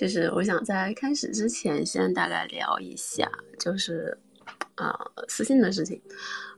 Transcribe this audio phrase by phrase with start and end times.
[0.00, 4.18] 就是我想在开始之前先大概聊一下，就是
[4.76, 6.00] 啊私信的事情。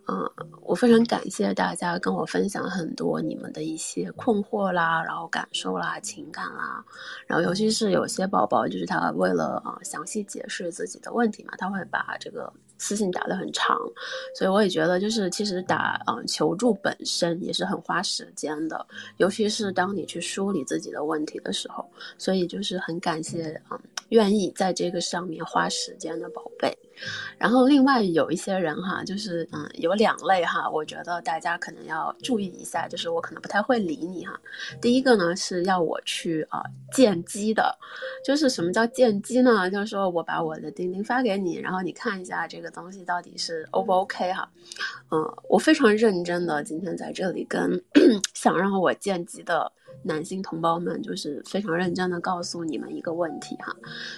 [0.06, 0.30] 嗯，
[0.60, 6.84] 我非常感谢大家跟我分享很多你们的一些困惑啦，然后感受啦、情感啦，
[7.26, 12.52] 然后尤其是有些宝宝，就是他为了啊详细解释自己的问题嘛，他会把这个
[12.82, 13.78] 私信打得很长，
[14.34, 18.84] 所以我也觉得就是其实打嗯求助本身也是很花时间的，
[19.18, 23.78] 尤其是当你去梳理自己的问题的时候，所以就是很感谢嗯
[24.08, 26.76] 愿意在这个上面花时间的宝贝。
[27.38, 34.38] 然后另外有一些人哈，就是嗯，有两类哈，我觉得大家可能要注意一下，就是我可能不太会理你哈。
[34.80, 37.76] 第一个呢是要我去啊见机的，
[38.24, 39.70] 就是什么叫见机呢？
[39.70, 44.48] 就是说我把我的钉钉发给你，然后你看一下这个东西到底是 O 不 OK 哈。
[45.10, 47.82] 嗯，我非常认真的今天在这里跟
[48.34, 49.70] 想让我见机的
[50.02, 53.74] 男性同胞们，就是非常认真的告诉你们一个问题哈，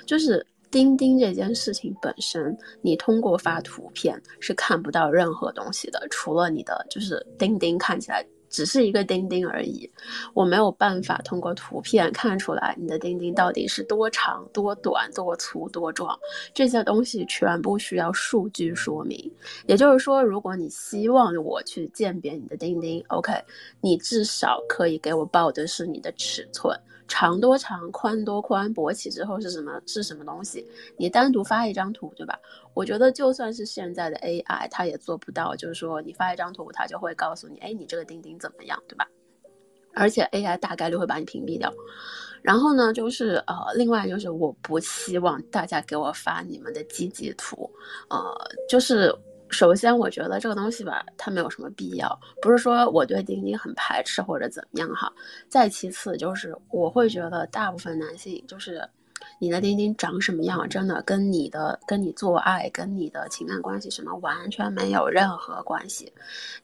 [0.06, 0.46] 就是。
[0.74, 9.88] 钉钉这件事情本身，你通过发图片是看不到任何东西的，除了你的就是钉钉看起来只是一个钉钉而已。
[10.35, 16.18] 我没有办法通过图片看出来你的钉钉到底是多长、多短、多粗、多壮，
[16.52, 19.32] 这些东西全部需要数据说明。
[19.68, 23.32] 也就是说，如果你希望我去鉴别你的钉钉，OK，
[23.80, 26.76] 你至少可以给我报的是你的尺寸。
[27.07, 30.66] 长多长，宽多宽，勃起之后是什么是什么东西？
[30.97, 32.38] 你单独发一张图，对吧？
[32.73, 39.07] 我觉得就算是现在的 AI，它也做不到，就是说你发一张图，它就会告诉你，哎，你这个钉钉怎么样，对吧？
[39.95, 41.73] 而且 AI 大概率会把你屏蔽掉。
[42.43, 47.71] 然后呢，就是呃，另外就是我不希望大家给我发你们的积极图，
[48.09, 48.19] 呃，
[48.69, 49.15] 就是。
[49.55, 55.13] 首先，我觉得这个东西吧，它没有什么必要，不是说我对钉钉很排斥或者怎么样哈。
[55.49, 58.82] 再其次，就是我会觉得大部分男性，就是
[59.38, 66.12] 你的钉钉长什么样，真的跟你的跟你做爱、跟你的情感关系什么完全没有任何关系。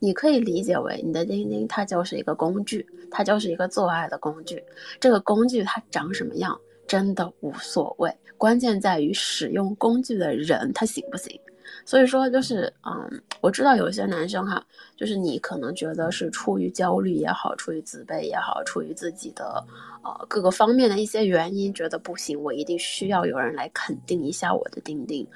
[0.01, 4.61] 你可以理解为你的钉钉它就是一个工具，它就是一个做爱的工具。
[4.99, 11.41] 这个工具它长什么样真的无所谓，关键在于使用工具的人他行不行。
[11.85, 14.65] 所以说，就是嗯，我知道有些男生哈，
[14.97, 19.65] 就是你可能觉得是出于焦虑也好，出于自卑也好，出于自己的
[20.03, 25.27] 呃各个方面的一些原因，觉得不行，我一定需要有人来肯定一下我的钉钉，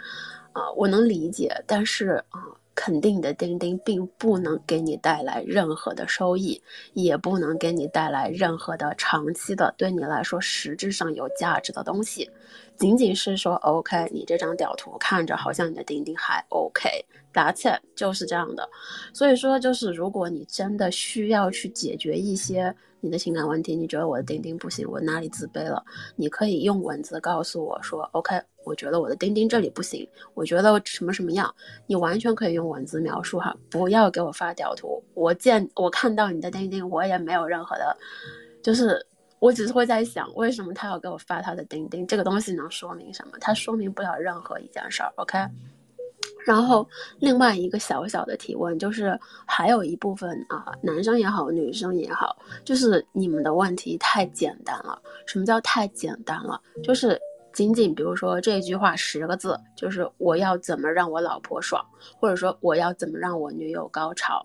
[0.52, 2.40] 啊，我能理解，但是啊。
[2.76, 6.60] 肯定的钉钉并不能给你带来任何的收益，
[6.92, 12.28] 也不能给你带来任何的长期的对你来说实质上有价值的东西。
[12.76, 18.68] 仅仅是说，OK，你这张屌图看着好像你的钉钉还 OK，That's it，就是这样的。
[19.12, 25.84] 所以说，就是如果你真的需要去解决一些你的情感问题，你觉得我的钉钉不行，我哪里自卑了，
[26.16, 28.40] 你可以用文字告诉我说，OK。
[28.66, 31.54] 我觉得我的钉钉这里不行，我觉得什么什么样，
[31.86, 35.04] 你完全可以用文字描述哈，不要给我发屌图。
[35.12, 37.94] 我见我看到你的钉钉，我也没有任何的，
[38.62, 39.06] 就是
[39.44, 42.06] 我只是会在想，为什么他要给我发他的钉钉？
[42.06, 43.32] 这个东西能说明什么？
[43.38, 45.12] 它说明不了任何一件事儿。
[45.16, 45.38] OK。
[46.46, 46.88] 然后
[47.18, 52.34] 另外一个小小的提问就是，还有一部分啊，男生也好，女生也好，
[52.64, 54.98] 就是你们的问题太简单了。
[55.26, 56.58] 什么叫太简单了？
[56.82, 57.20] 就是。
[57.52, 61.80] 仅仅比如说这句话十个字，就是我要怎么让我老婆爽，
[62.18, 64.44] 或者说我要怎么让我女友高潮，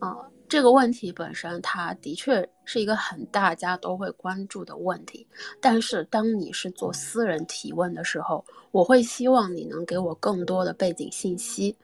[0.00, 0.16] 啊，
[0.48, 5.26] 这个问题本身它的确是一个很大家都会关注的问题。
[5.60, 11.76] 但是当你是做私人提问的时候，我会希望你能给我更多的背景信息，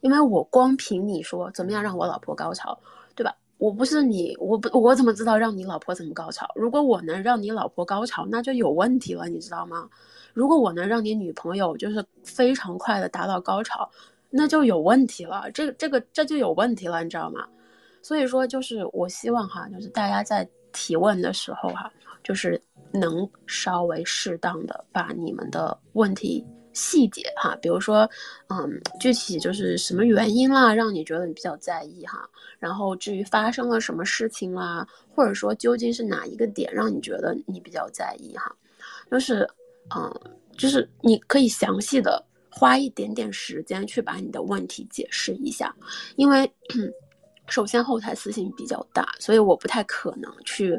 [0.00, 2.78] 因为我光凭你说怎么样让我老婆高潮，
[3.14, 3.34] 对吧？
[3.58, 6.46] 我不是你，我不我怎么知道让你老婆怎么高潮？
[6.54, 9.88] 如果我能让你老婆高潮，那就有问题了，你知道吗？
[10.32, 13.90] 如果我能让你女朋友就是非常快的达到高潮，
[14.30, 15.50] 那就有问题了。
[15.52, 17.48] 这个这个这就有问题了，你知道吗？
[18.08, 21.92] 所以说，就是我希望哈，就是大家在提问的时候哈，
[22.24, 22.58] 就是
[22.90, 28.08] 能稍微适当的把你们的问题细节哈，比如说，
[28.48, 32.26] 嗯，具体就是什么原因啦，让你觉得你比较在意哈。
[32.58, 38.50] 然后至于发生了什么事情啦，或者说究竟是哪一个点让你觉得你比较在意哈，
[39.10, 39.46] 就是。
[39.96, 40.20] 嗯，
[40.54, 45.74] 就是你可以详细的花一点点时间去把你的问题解释一下，
[46.16, 46.44] 因为
[47.48, 50.78] 首先后台私信比较大，所以我不太可能去。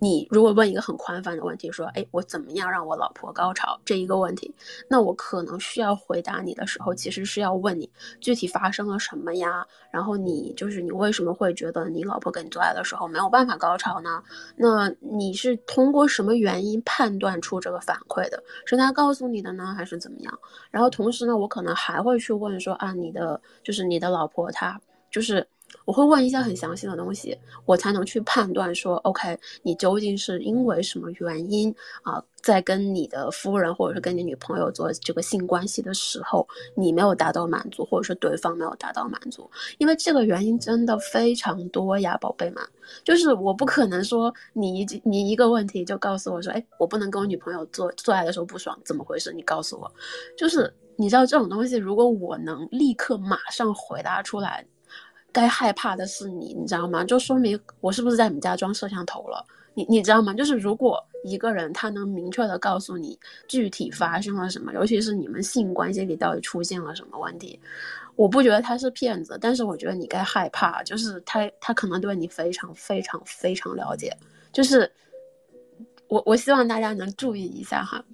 [0.00, 4.54] 你如果问一个很宽泛的问题，说，哎，我怎么样让我老婆高潮这一个问题，
[4.88, 9.66] 那我可能需要回答你的时候，其实是要问你具体发生了什么呀？
[9.90, 14.22] 然后你就是你为什么会觉得你老婆跟你做爱的时候没有办法高潮呢？
[14.56, 18.40] 那你是通过什么原因判断出这个反馈的？
[18.66, 20.38] 是他告诉你的呢，还是怎么样？
[20.70, 24.80] 然后同时呢，我可能还会去问说，啊，你的就是你的老婆她
[25.10, 25.46] 就是。
[25.84, 42.62] 我会问一些很详细的东西，我才能去判断说，OK，你究竟是因为什么原因啊，在跟你的夫人或者是跟你女朋友做这个性关系的时候，你没有达到满足，或者说对方没有达到满足，因为这个原因真的非常多呀，宝贝们，
[43.04, 49.32] 就是我不可能说你一你一个问题就告诉我说，哎，我不能跟我女朋友做做爱的时候不爽，怎么回事？
[49.32, 49.90] 你告诉我，
[50.36, 54.66] 就是你知道这种东西，如果我能立刻马上回答出来。
[55.32, 57.04] 该害怕的是你，你知道吗？
[57.04, 59.44] 就说明我是不是在你们家装摄像头了？
[59.74, 60.34] 你你知道吗？
[60.34, 67.60] 就是如果一个人他能明确的告诉你具体发生了什么，尤其是你们性关系里到底出现了什么问题，
[68.16, 74.16] 我不觉得他是骗子，但是我觉得你该害怕，就是他他可能对你非常非常非常了解，
[74.52, 74.90] 就是
[76.08, 78.04] 我我希望大家能注意一下哈。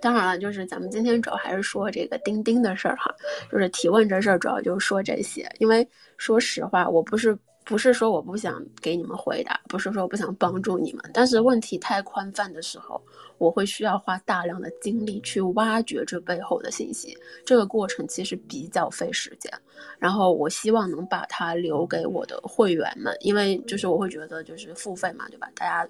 [0.00, 3.14] 当然了，就是咱们今天主要还是说这个钉钉的事儿哈，
[3.50, 5.48] 就是提问这事儿主要就是说这些。
[5.58, 5.86] 因为
[6.16, 13.00] 说实话，我不是不是说我不想给你们回答，不是说我不想帮助你们，但是问题太宽泛的时候，
[13.38, 19.52] 我会需要花大量的精力去挖掘这背后的信息，这个过程其实比较费时间。
[19.98, 25.48] 然后我希望能把它留给我的会员们，因为就是我会觉得就是付费嘛，对吧？
[25.54, 25.88] 大家。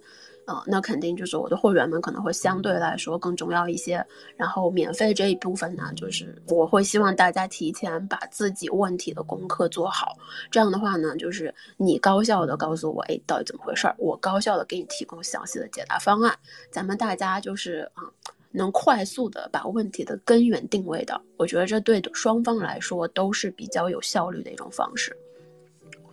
[0.51, 4.05] 呃，那肯定就是我的会员们可能会相对来说更重要一些。
[4.37, 10.19] 然后免费这一部分呢，就是我会希望大家提前把自己问题的功课做好。
[10.51, 13.95] 这样的话呢，就是你高效的告诉我，哎，到底怎么回事儿？
[13.97, 16.37] 我高效的给你提供详细的解答方案。
[16.69, 18.03] 咱们大家就是啊，
[18.51, 25.17] 能快速的把问题的根源定位到，我觉得这对双方来说都是比较有效率的一种方式。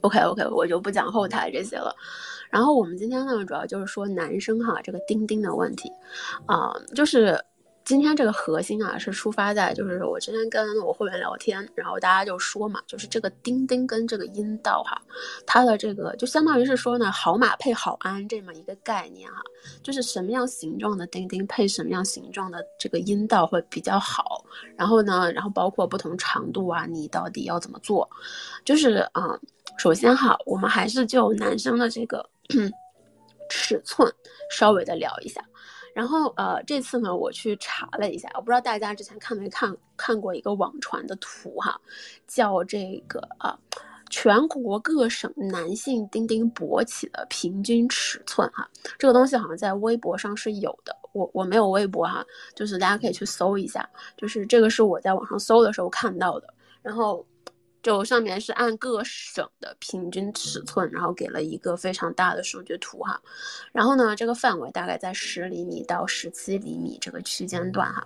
[0.01, 1.95] OK OK，我就不讲后台这些了。
[2.57, 5.91] 然后我们今天呢，主要就是说男生哈这个钉钉的问题，
[6.47, 7.39] 啊，就是
[7.85, 14.99] 今天这个核心啊是出发在就是我之前跟我会员聊天，然后大家就说嘛，就是这个钉钉跟这个阴道哈，
[15.45, 19.39] 它的这个就相当于是说呢，好马配好鞍这么一个概念哈，
[19.83, 24.43] 就是什么样形状的钉钉配什么样形状的这个阴道会比较好，
[24.75, 28.09] 然后呢，然后包括不同长度啊，你到底要怎么做，
[28.65, 29.39] 就是啊，
[29.77, 32.27] 首先哈，我们还是就男生的这个。
[33.49, 34.11] 尺寸
[34.51, 35.41] 稍微的聊一下，
[35.93, 41.79] 然后呃，这次呢，我去查了一下，我不知道大家之前看没看看过一个网传的图哈，
[42.27, 43.57] 叫这个啊，
[44.09, 57.25] 全国各省男性丁丁勃起的平均尺寸哈，这个东西好像在微博上是有的，我我没有微博哈，就是大家可以去搜一下，就是这个是我在网上搜的时候看到的，然后。
[57.83, 63.21] 就上面是按各省的平均尺寸，然后给了一个非常大的数据图哈，
[63.71, 68.05] 然后呢，这个范围大概在十厘米到十七厘米这个区间段哈，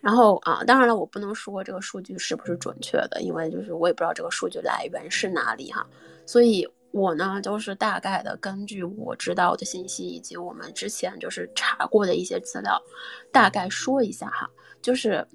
[0.00, 5.86] 然后啊，当然了，我不能说这个数据是不是准确的，因为就是我也不知道这个数据来源是哪里哈，
[6.24, 12.80] 所以我呢就是大概的根据我知道的信息以及我们之前就是查过的一些资料，
[13.30, 14.48] 大概说一下哈，
[14.80, 15.26] 就是。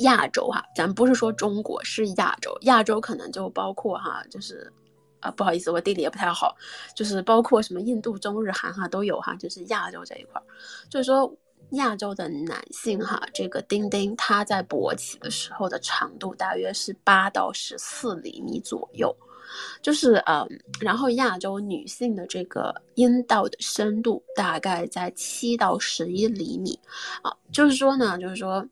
[0.00, 4.72] 亚洲哈，咱不是说中国是亚洲，亚洲可能就包括哈，就是
[5.20, 6.54] 啊，不好意思，我地理也不太好，
[6.94, 10.44] 就是包括什么印度、中日韩哈都有哈，就是亚洲这一块儿，
[10.90, 11.34] 就是说
[11.70, 19.16] 亚洲的男性哈，这个丁丁他在勃起的时候的长度大约是八到十四厘米左右，
[19.80, 20.46] 就是嗯，
[20.80, 26.78] 然后亚洲女性的这个阴道的深度大概在七到十一厘米，
[27.22, 28.66] 啊，就是说呢，就是说。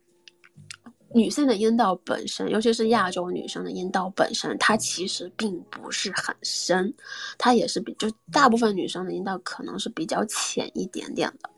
[1.14, 6.92] 女性的阴道本身，尤其是亚洲女生的阴道本身，它其实并不是很深，
[7.38, 11.50] 它也是比就大部分女生的阴道可能是比较浅一点点的。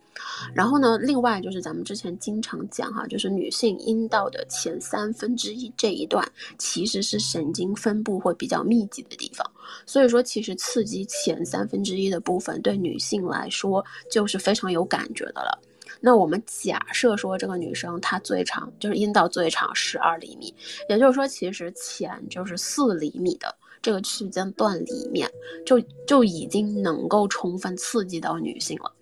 [0.55, 9.49] 然后呢，另外就是咱们之前经常讲哈，就是女性阴道的前三分之一这一段其实是神经分布会比较密集的地方，
[9.87, 15.59] 所以说其实刺激前三分之一的部分对女性来说就是非常有感觉的了。
[16.01, 20.55] 那我们假设说这个女生她最长就是阴道最长十二厘米，
[20.89, 25.31] 也就是说其实前就是四厘米的这个区间段里面，
[25.65, 28.93] 就就已经能够充分刺激到女性了。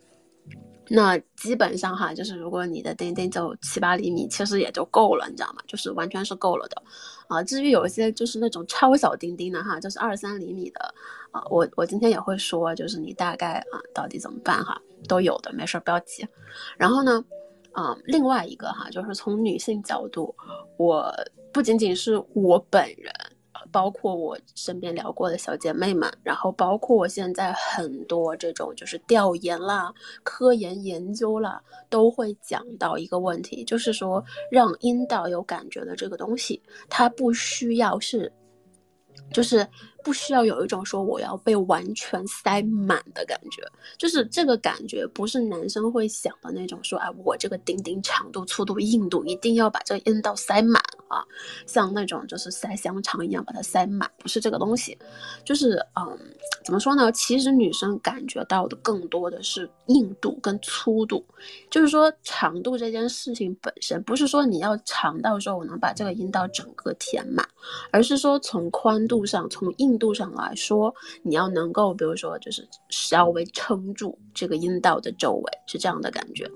[0.95, 5.63] 那基本上哈，就是如果你的钉钉就七八厘米，其实也就够了，你知道吗？
[5.67, 6.83] 就是完全是够了的。
[7.29, 10.95] 啊，至于有一些就是那种超小钉钉的哈，就是二三厘米的，
[11.31, 16.29] 啊，我我今天也会说，就是你大概啊到底怎么办哈，都有的，没事不要急。
[16.77, 17.25] 然后呢，
[17.73, 20.35] 啊，另外一个哈，就是从女性角度，
[20.77, 21.11] 我
[21.55, 23.11] 不仅仅是我本人。
[23.71, 29.93] 包括我身边聊过的小姐妹们，然后包括我现在很多这种就是调研啦、
[30.23, 38.33] 科研研究啦，都会讲到一个问题，就是说让阴道有感觉的这个东西，它不需要是，
[39.33, 39.67] 就是。
[40.03, 43.63] 不需要有一种说我要被完全塞满的感觉，
[43.97, 51.25] 就是这个感觉不是男生会想的那种说，哎，我这个丁丁长度、粗度、硬度一定要把这个阴道塞满啊，
[51.67, 54.99] 像那种就是塞香肠一样把它塞满，不是这个东西，
[55.45, 56.19] 就是嗯，
[56.65, 57.13] 怎么说呢？
[57.13, 61.25] 其实女生感觉到的更多的是硬度跟粗度，
[61.71, 67.49] 就是说长度这件事情本身不是说你要长到说我能把这个阴道整个填满，
[67.93, 69.92] 而是说从宽度上，从硬。
[69.93, 76.51] 硬度上来说，你要能够，比如说，就是稍微撑住这个阴道的周围，是这样的感觉。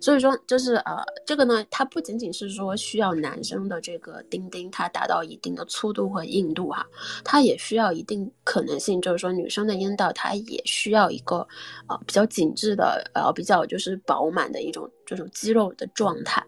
[0.00, 6.84] 所以说，就是呃，这个呢，它不仅仅是说需要男生的这个丁丁它达到一定的粗度和硬度哈，
[7.22, 11.46] 它也需要一定可能性，就是说女生的阴道它也需要一个
[11.86, 16.44] 呃比较紧致的呃比较就是饱满的一种这种肌肉的状态。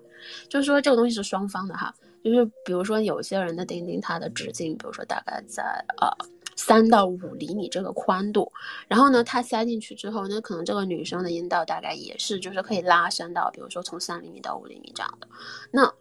[0.49, 1.95] 就是说这个东西是双方的哈。
[2.27, 5.63] 就是比如说，有些人的钉钉，它的直径，比如说大概在
[6.01, 6.09] 呃
[6.57, 8.53] 三到五厘米这个宽度，
[8.89, 15.29] 然后呢，它塞进去之后，那可能这个女生的阴道大概也是，就是可以拉伸到，比如说从三厘米到五厘米这样的，
[15.71, 15.93] 那。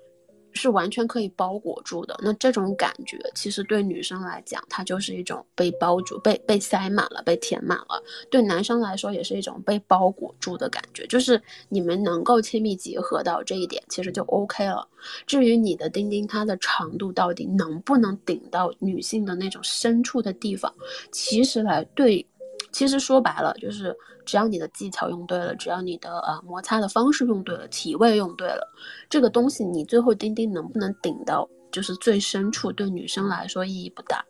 [0.55, 11.05] 是完全可以包裹住的，那这种感觉其实对女生来讲，它就是一种被包住、被被塞满了、被填满了；对男生来说，也是一种被包裹住的感觉。
[11.07, 14.87] 就是你们能够亲密结合到这一点，其实就 OK 了。
[15.27, 20.73] 至于你的钉钉它的长度到底能不能顶到女性的那种深处的地方，
[21.11, 22.25] 其实来对。
[22.71, 23.95] 其实说白了，就是
[24.25, 28.73] 只要你的技巧用对了，只要你的呃摩擦的方式用对了，体位用对了，
[29.09, 34.25] 这个东西你最后钉钉能不能顶到就是最深处，对女生来说意义不大。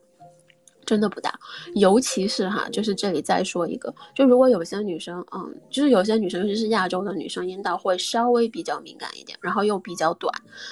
[0.85, 1.37] 真的不大，
[1.73, 10.31] 尤其是哈，就是这里再说一个，就如果有些女生，嗯，就是有些女生，尤其是亚洲的女生，阴道会稍微比较敏感一点，然后又比较短，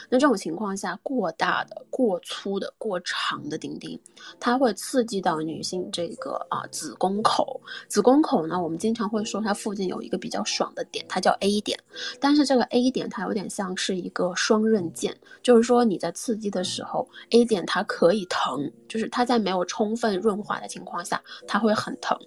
[0.10, 4.00] 那这种情况下，过大的、过粗的、过长的钉钉，
[4.40, 7.60] 它会刺激到女性这个啊子宫口。
[7.88, 11.80] 子宫口呢，我们经常会说它附近有一个比较爽的点，它叫 A 点，
[12.20, 19.96] 但是这个 A 点它有点像是一个双刃剑，就是说你在刺激的时候，A 点它可以疼，就是它在没有充。
[20.03, 22.18] 分润滑的情况下，它会很疼；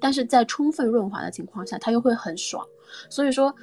[0.00, 2.66] 但是在充分润滑的情况下，它又会很爽。
[3.10, 3.54] 所以说，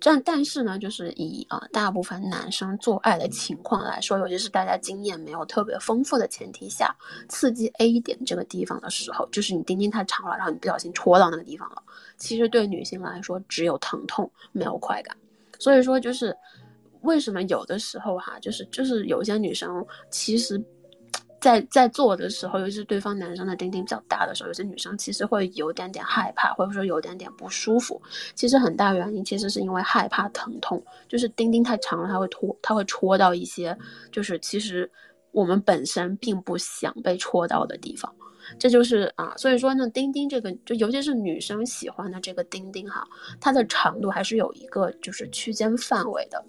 [0.00, 6.94] 但但是呢，就是以啊大部分男生做爱的情况来说，尤其是大家经验没有特别丰富的前提下，
[7.28, 11.82] 刺激 A 点这个地方的时候，就是你丁丁太长了，然后你不小心戳到那个地方了，
[12.18, 15.16] 其实对女性来说只有疼痛没有快感。
[15.58, 16.36] 所以说，就是
[17.02, 20.62] 为什么有的时候哈，就是就是有些女生其实。
[21.44, 28.00] 在在做的时候，尤其是对方男生的丁丁比较大的时候，有些女生其实会有点点害怕，或者说有点点不舒服。
[28.34, 33.76] 其实很大原因其实是因为害怕疼痛，就是丁丁太长了，它会戳，它会戳到一些，
[34.10, 34.90] 就是其实
[35.32, 38.10] 我们本身并不想被戳到的地方。
[38.58, 43.06] 这就是啊，所以说呢，丁丁这个就尤其是女生喜欢的这个丁丁哈，
[43.38, 46.42] 它的长度还是有一个就是区间范围的。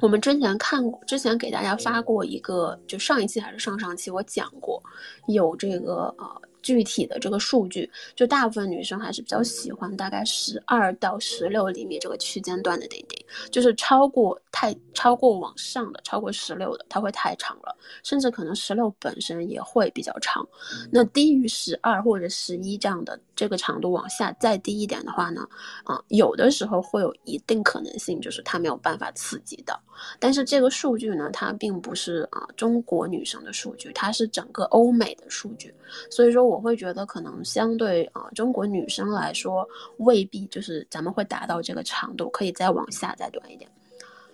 [0.00, 4.82] 我们之前看过，之前给大家发过一个，就上一期还是上上期，我讲过
[5.26, 6.42] 有这个呃。
[6.64, 20.42] 具体的这个数据，就大部分女生还是比较喜欢大概十二到十六厘米这个区间段的丁丁，就是超过太超过往上的，超过十六的，它会太长了，甚至可能十六本身也会比较长。
[20.90, 25.46] 那低于十二或者十一这样的这个长度往下再低一点的话呢，
[25.84, 29.78] 啊，有的时候会有一定可能性，就是它没有办法刺激到。
[30.18, 35.74] 但是这个数据呢，它并不是啊中国女生的数据，它是整个欧美的数据，
[36.10, 36.53] 所以说我。
[36.54, 43.68] 我会觉得可能相对啊中国女生来说，未必就是咱们会达到这个长度，可以再往下再短一点。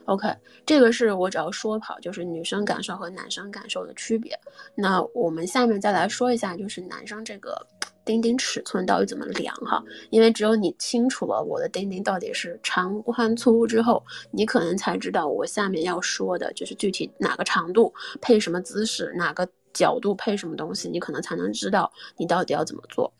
[0.04, 0.28] OK，
[0.66, 4.38] 这个是我只要说跑，就是女生感受和男生感受的区别。
[4.74, 7.66] 那我们下面再来说一下，就是男生这个
[8.04, 9.82] 钉钉尺寸到底怎么量哈？
[10.10, 19.48] 因为只有你清楚了我的钉钉到底是长宽粗之后，你可能才知道我下面要说的就是具体哪个长度配什么姿势，哪个。
[19.72, 23.12] 角度配什么东西，你可能才能知道你到底要怎么做。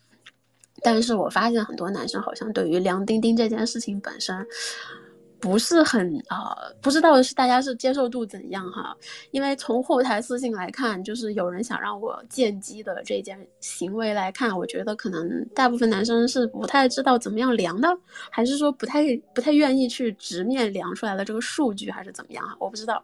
[0.83, 4.47] 但是我发现很多男生好像对于量丁丁这件事情本身。
[5.41, 8.95] 不是很啊，不知道是大家是接受度怎样哈？
[9.31, 17.89] 因为从后台私信来看，就是有人想让我见机的这件行为来看，我觉得可能大部分男生是不太知道怎么样量的，
[18.29, 22.55] 还是说不太不太愿意去直面量出来的这个数据，还是怎么样哈？
[22.59, 23.03] 我不知道。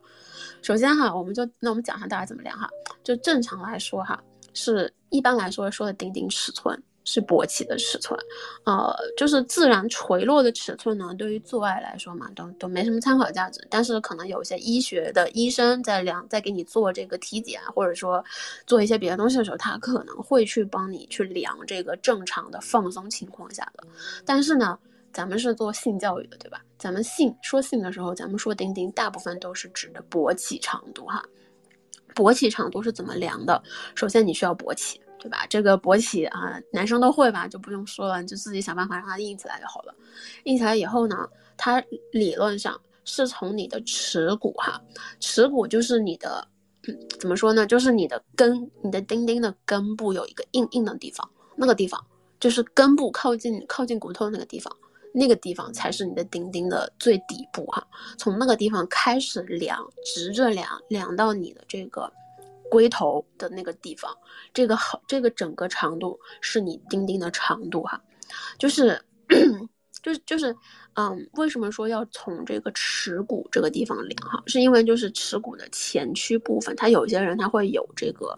[0.61, 2.69] 首先哈，我们就那我们讲一下大家怎么量哈，
[3.03, 6.79] 就正常来说哈，是一般来说说的顶顶尺寸。
[7.09, 8.19] 是勃起的尺寸，
[8.65, 11.15] 呃，就是自然垂落的尺寸呢。
[11.17, 13.65] 对于做爱来说嘛，都都没什么参考价值。
[13.69, 18.21] 但是可能有些医学的医生在量，在给你做这个体检，或者说
[18.65, 23.87] 做一些别的东西的时候，他可能会去帮你去量这个正常的放松情况下的。
[24.25, 24.77] 但是呢，
[25.13, 26.61] 咱们是做性教育的，对吧？
[26.77, 31.23] 咱们性说性的时候，咱们说丁丁，大部分都是指的勃起长度哈。
[32.13, 33.63] 勃起长度是怎么量的？
[33.95, 34.99] 首先你需要勃起。
[35.27, 35.45] 对吧？
[35.49, 39.93] 这个勃起啊，男生都会吧，就不用说了，你就自己想办法让它硬起来就好了。
[40.45, 44.81] 硬起来以后呢，它理论上是从你的耻骨哈，
[45.19, 46.47] 耻骨就是你的，
[47.19, 47.67] 怎么说呢？
[47.67, 52.01] 就是你的根，你的丁丁的根部有一个硬硬的地方，那个地方
[52.39, 54.73] 就是根部靠近靠近骨头那个地方，
[55.13, 57.85] 那个地方才是你的丁丁的最底部哈。
[58.17, 62.09] 从那个地方开始量，直着量，量到你的这个。
[62.69, 64.15] 龟头的那个地方，
[64.53, 68.01] 这个好，这个整个长度是你钉钉的长度哈，
[68.57, 69.01] 就是，
[70.03, 70.55] 就是就是，
[70.95, 74.41] 嗯，为什么说要从这个耻骨这个地方量哈？
[74.47, 78.37] 是因为就是耻骨的前屈部分，他有些人他会有这个，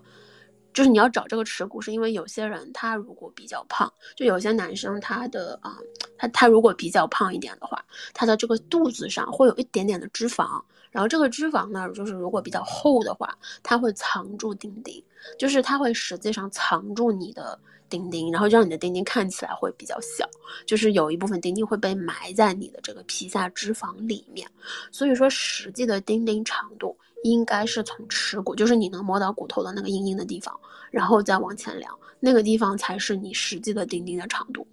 [0.73, 5.77] 就是你要找这个耻骨，是因为有些人他如果比较胖，就有些男生他的啊，
[6.17, 7.83] 他他如果比较胖一点的话，
[8.13, 10.61] 他的这个肚子上会有一点点的脂肪。
[10.91, 15.03] 然后这个脂肪呢，就是如果比较厚的话，它会藏住钉钉，
[15.37, 20.27] 就是它会实际上藏住你的钉钉，然后让你的钉钉看起来会比较小，
[20.65, 24.49] 就是有一部分钉钉会被埋在你的这个皮下脂肪里面。
[24.91, 34.65] 所以说，实际的钉钉长度应该是从耻骨，就是你能摸到骨头的那个硬硬的地方，然后再往前量，那个地方才是你实际的钉钉的长度。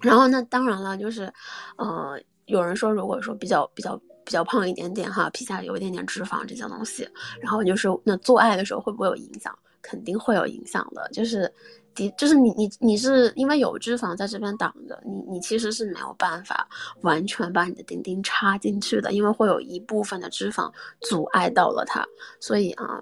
[0.00, 1.32] 然后那当然了，就是，
[1.76, 4.00] 呃，有人说，如果说比较比较。
[4.30, 7.08] 比较胖一点点哈，皮下有一点点脂肪这些东西，
[7.40, 9.52] 然后就是那做爱的时候会不会有影响？
[9.82, 11.52] 肯定会有影响的，就是
[11.96, 16.68] 的，就是你你你是因为有脂肪在这边挡着，你你其实是没有办法
[17.00, 20.70] 完全把你的钉钉插进去的，因为会有一部分的脂肪
[21.00, 22.06] 阻碍到了它，
[22.38, 23.00] 所以啊，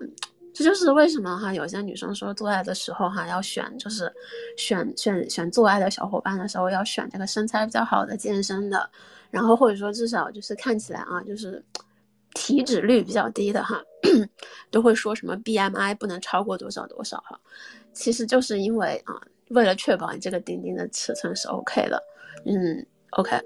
[0.55, 4.11] 这就是为什么哈，有些女生说做爱的时候哈要选，就是
[4.57, 8.88] 选选选做爱的小伙伴的时候要选这个身材比较好的、健身的。
[9.31, 11.62] 然后或者说至少就是看起来啊，就是
[12.35, 13.83] 体脂率比较低的哈，
[14.71, 17.38] 都会说什么 BMI 不能超过多少多少哈，
[17.93, 22.03] 其实就是因为啊，为了确保你这个钉钉的尺寸是 OK 的，
[22.47, 23.38] 嗯，OK。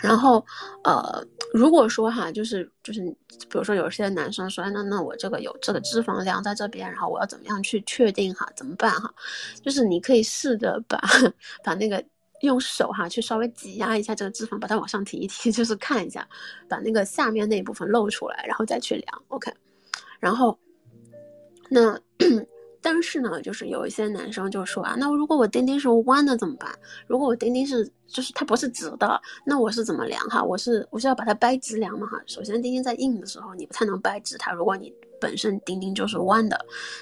[0.00, 0.44] 然后
[0.84, 8.48] 呃，如果说哈，就是就是，比如说有些男生说，那那我这个有这个脂肪量在这边，然后我要怎么样去确定哈？
[8.54, 9.12] 怎么办哈？
[9.60, 11.00] 就是你可以试着把
[11.64, 12.04] 把那个。
[12.42, 16.28] 用手哈去稍微挤压一下这个脂肪，把它往上提一提， 就是看一下，
[16.68, 19.52] 把那个下面那一部分露出来，然后再去量，OK。
[20.20, 20.58] 然后，
[21.68, 21.98] 那
[22.80, 26.72] 但是呢，就是有一些男生就说啊，那如果我钉钉是弯的怎么办？
[27.06, 30.42] 如果我钉钉是就是它不是直的，那我是怎么量哈？
[30.42, 32.20] 我是我是要把它掰直量嘛哈？
[32.26, 34.52] 首先钉钉在硬的时候，你不太能掰直它。
[34.52, 36.58] 如果你本身钉钉就是弯的，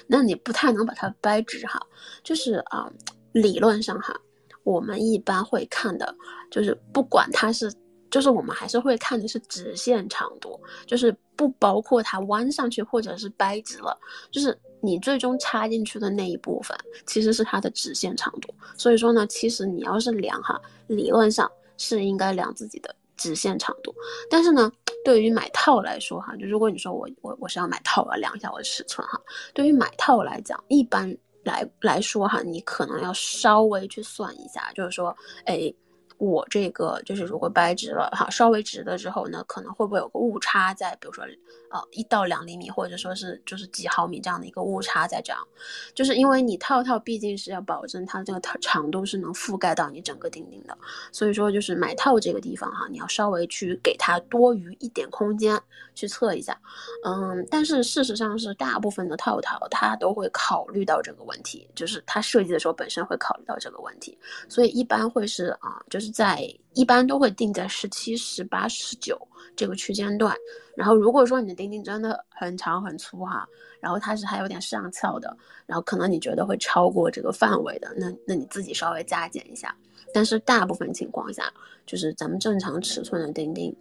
[0.07, 1.79] 那你不太能把它掰直哈。
[2.23, 2.91] 就是啊，
[3.31, 4.19] 理论上哈。
[4.67, 6.13] 我们一般会看的，
[6.51, 7.73] 就是不管它是，
[8.11, 13.97] 就是我们还是会看的是直线长度，就是不包括它弯上去或者是掰直了，
[14.29, 18.53] 就是你最终插进去的那一部分其实是它的直线长度。
[18.77, 23.95] 所以说呢，其实你要是量哈，理论上是应该量自己的直线长度。
[24.29, 24.69] 但是呢，
[25.05, 29.17] 对于买套来说哈，就如果你说我我我是要买套，我要量一下我的尺寸哈。
[29.53, 31.17] 对于买套来讲，一般。
[31.47, 35.73] 来来说哈，你可能要稍微去算一下，就是说，哎。
[36.17, 41.23] 我这个就是如果掰直了哈，稍微直了之后呢，可能会不会有个误差在，比如说，
[41.69, 45.47] 呃，一到两厘米，或者说是就是几毫米这样的一个误差在这样，
[45.93, 50.75] 就是因为你套套毕竟是要保证它这个长度是能覆盖到你整个钉钉的，
[51.11, 55.61] 所以说就是买套这个地方哈，你要稍微去给它多余一点空间
[55.93, 56.59] 去测一下，
[57.05, 64.17] 嗯，但是事实上是大部分的套套它都会考虑到这个问题，就是它设计的时候本身会考虑到这个问题，
[64.49, 66.06] 所以一般会是啊，就是。
[66.11, 66.41] 在
[66.73, 69.17] 一般都会定在十七、十八、十九
[69.55, 70.35] 这个区间段。
[70.75, 73.47] 然后如果说你的钉钉真的很长很粗哈，
[73.79, 79.75] 然后它是还有点上翘的，然后可能你觉得会超过这个范围的，那那你自己稍微加减一下。
[80.13, 81.51] 但是大部分情况下，
[81.85, 83.75] 就是咱们正常尺寸的钉钉，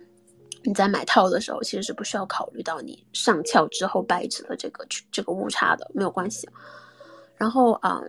[0.63, 6.49] 你在买套的时候其实是不需要考虑到你上翘之后掰直的这个这个误差的，没有关系。
[7.37, 8.03] 然后啊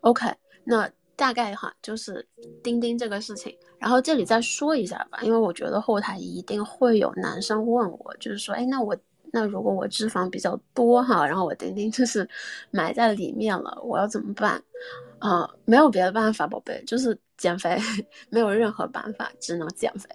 [0.00, 0.30] ，OK，
[0.64, 0.90] 那。
[1.18, 2.24] 大概哈，就是
[2.62, 8.96] 钉钉这个事情，然后这里再说一下吧，因为我觉得后台一定会有男生问我，就是说，哎，那我
[9.32, 12.26] 那如果我脂肪比较多哈，然后我钉钉就是
[12.70, 14.62] 埋在里面了，我要怎么办？
[15.18, 17.76] 啊，没有别的办法，宝贝，就是减肥，
[18.30, 20.08] 没有任何办法，只能减肥，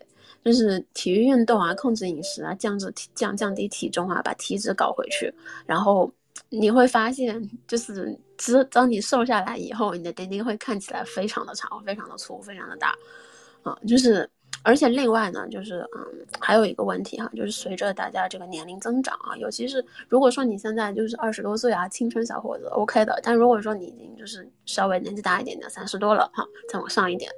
[0.45, 5.33] 就是体育运动啊，控制饮食啊，降脂降降低体重啊，把体脂搞回去，
[5.65, 6.09] 然后。
[6.49, 12.95] 你会发现，就是只当你瘦下来以后，你的丁丁会看起来非常的长、非常的粗、非常的大，
[13.63, 14.29] 啊，就是，
[14.63, 27.31] 而且另外呢，就是，嗯，还有一个问题哈，就是随着大家这个年龄增长啊，尤其是如果说你现在就是二十多岁啊，青春小伙子，OK 的，但如果说你已经就是稍微年纪大一点点，三十多了哈，再往上一点，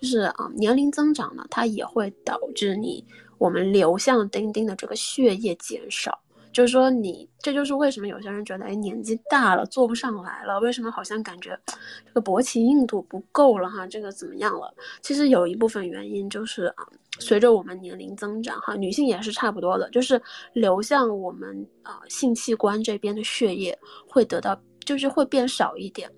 [0.00, 3.04] 就是啊，年龄增长呢，它也会导致你
[3.38, 6.21] 我们流向钉钉的这个血液减少。
[6.52, 11.58] 就是说，你这就是为什么有些人觉得，哎，年纪大了做不上来了，为什么好像感觉
[12.06, 13.86] 这个勃起硬度不够了哈？
[13.86, 14.72] 这个怎么样了？
[15.00, 16.86] 其实有一部分原因就是啊，
[17.18, 20.20] 随着我们年龄增长哈，女性也是差不多的，就是
[20.52, 26.10] 流向我们啊性器官这边的血液会得到，就是会变少一点。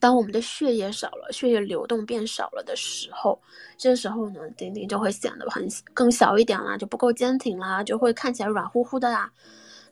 [0.00, 3.38] 当我们的血液少了，血液流动变少了的时候，
[3.76, 9.30] 这时候呢，丁丁就会显得很更小一点啦，就不够坚挺啦，就会看起来软乎乎的啦。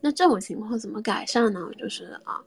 [0.01, 1.61] 那这种情况怎么改善呢？
[1.79, 2.41] 就是啊，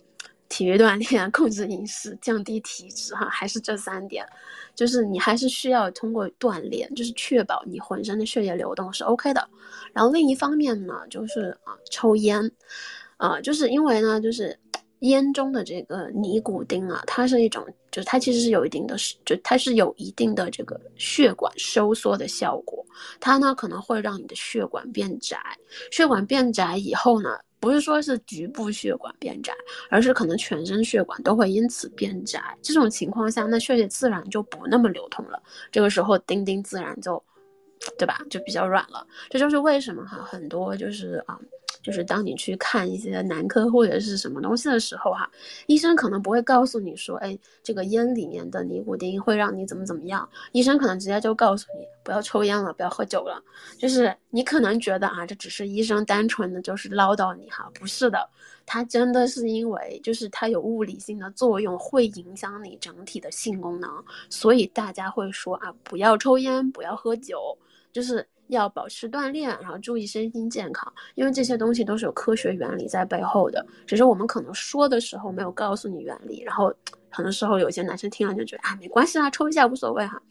[0.49, 4.25] 体育锻炼、控制饮食、降低体脂哈，还是这三点，
[4.73, 9.47] 就是你还是需要通过锻炼，就是确保你浑身的血液流动是 OK 的。
[9.93, 12.51] 然后另一方面呢，就是啊，抽烟，
[13.17, 14.57] 啊，就是因为呢，就是。
[15.01, 22.85] 烟中的这个尼古丁啊，它是一种，就是它其实是有一定的，就它是有一定的这个血管收缩的效果。
[23.19, 25.37] 它呢可能会让你的血管变窄，
[25.91, 29.53] 血管变窄以后呢，不是说是局部血管变窄，
[29.89, 32.39] 而是可能全身血管都会因此变窄。
[32.61, 35.41] 这种情况下，那血液自然就不那么流通了。
[35.71, 37.21] 这个时候，丁丁自然就，
[37.97, 38.19] 对吧？
[38.29, 39.05] 就比较软了。
[39.29, 41.39] 这就是为什么哈，很多就是啊。
[41.83, 45.27] 就是当你去看一些男科或者是什么东西的时候，哈，
[45.65, 50.29] 医生可能不会告诉你说，哎，这个烟里面的尼古丁会让你怎么怎么样。
[50.51, 53.41] 医生可能直接就告诉你，不要抽烟了，不要喝酒了。
[53.79, 58.29] 就是你可能觉得啊，这只是医生单纯的就是唠叨你哈，不是的，
[58.71, 63.89] 它真的是因为就是它有物理性的作用，会影响你整体的性功能，
[64.29, 67.57] 所以大家会说啊，不要抽烟，不要喝酒，
[67.91, 68.25] 就是。
[68.47, 76.65] 要保持锻炼，然后注意身心健康，因为这些东西都是有科学原理在背后的，只是我们可能说的时候没有告诉你原理，然后
[77.09, 80.21] 很多时候有些男生听了就觉得啊没关系啦，抽一下无所谓哈。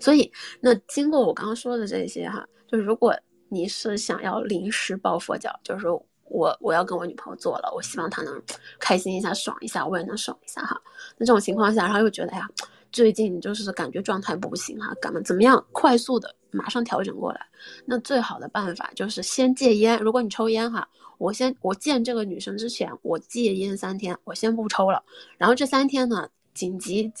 [0.00, 0.32] 所以
[0.62, 3.14] 那经过我刚刚说的这些哈，就如果
[3.50, 8.42] 你是想要临时抱佛脚，就是说我我要跟我女朋友做了，我希望她能
[8.78, 10.80] 开心一下、爽一下，我也能爽一下哈。
[11.16, 12.48] 那这种情况下，然后又觉得哎呀。
[12.90, 15.62] 最近就是感觉状态不行哈，干嘛怎么样？
[15.72, 17.46] 快速的马上调整过来。
[17.84, 19.98] 那最好的办法就是先戒烟。
[20.00, 20.88] 如果你抽烟哈，
[21.18, 25.04] 我先我见这个女生之前，我戒烟三天，我先不抽了。
[25.36, 27.12] 然后这三天呢，紧急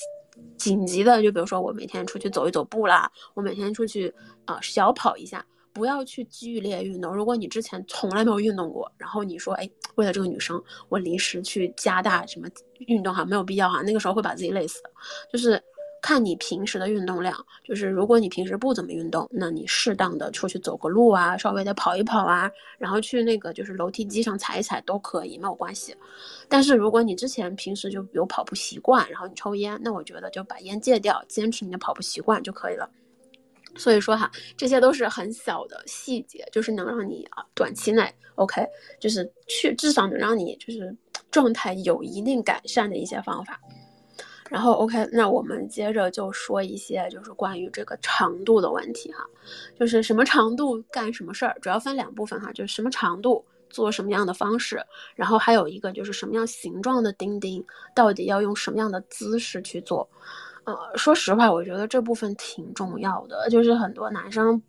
[0.56, 4.12] 紧急的，就比如说我每天出去走一走步啦，我每天出去
[4.46, 5.44] 啊小跑一下，
[5.78, 7.14] 不要去剧烈运动。
[7.14, 12.48] 如果你之前从来没有运动过，然后你说哎，为了这个女生，我临时去加大什么？
[12.88, 14.90] 运动哈没有必要哈，那个时候会把自己累死的。
[15.32, 15.62] 就是
[16.00, 25.94] 看你平时的运动量，就是如果你平时不怎么运动，那你适当的出去走个路啊，稍微的跑一跑啊，然后去那个就是楼梯机上踩一踩都可以，没有关系。
[26.48, 32.88] 但是如果你之前平时就有跑步习惯，然后你抽烟，那我觉得就把烟戒掉，坚持你的跑步习惯就可以了。
[33.76, 38.66] 所以说哈，这些都是很小的细节，就是能让你啊短期内 OK，
[39.00, 40.96] 就是去至少能让你就是。
[41.30, 43.60] 状态有一定改善的一些方法，
[44.48, 49.26] 然后 OK，那我们接着就说一些就是关于这个长度的问题哈，
[49.78, 54.82] 就是什么长度干什么事儿，主要分两部分哈，就是什么长度做什么样的方式，
[55.14, 57.62] 然后还有一个就是什么样形状的钉钉
[57.94, 60.08] 到底要用什么样的姿势去做，
[60.74, 64.60] 呃，说实话，我觉得这部分挺重要的，就是很多男生。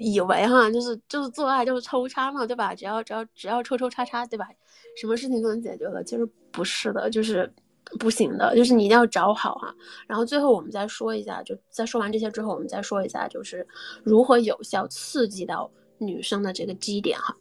[0.00, 2.72] 以为哈，就是就是做爱就是抽插嘛，对吧？
[2.72, 4.46] 只要只要只要抽抽插插，对吧？
[5.00, 6.04] 什么事情都能解决了？
[6.04, 7.52] 其实不是的，就是
[7.98, 9.74] 不行的，就是你一定要找好哈。
[10.06, 13.66] 然后最后我们再说一下，就在说完这些之后，我们再说一下，就是
[14.04, 17.36] 如何有效刺激到女生的这个基点哈。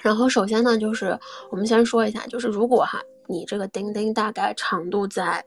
[0.00, 1.18] 然后首先呢，就是
[1.50, 5.44] 我们先说一下，就是如果哈，你这个钉钉大概长度在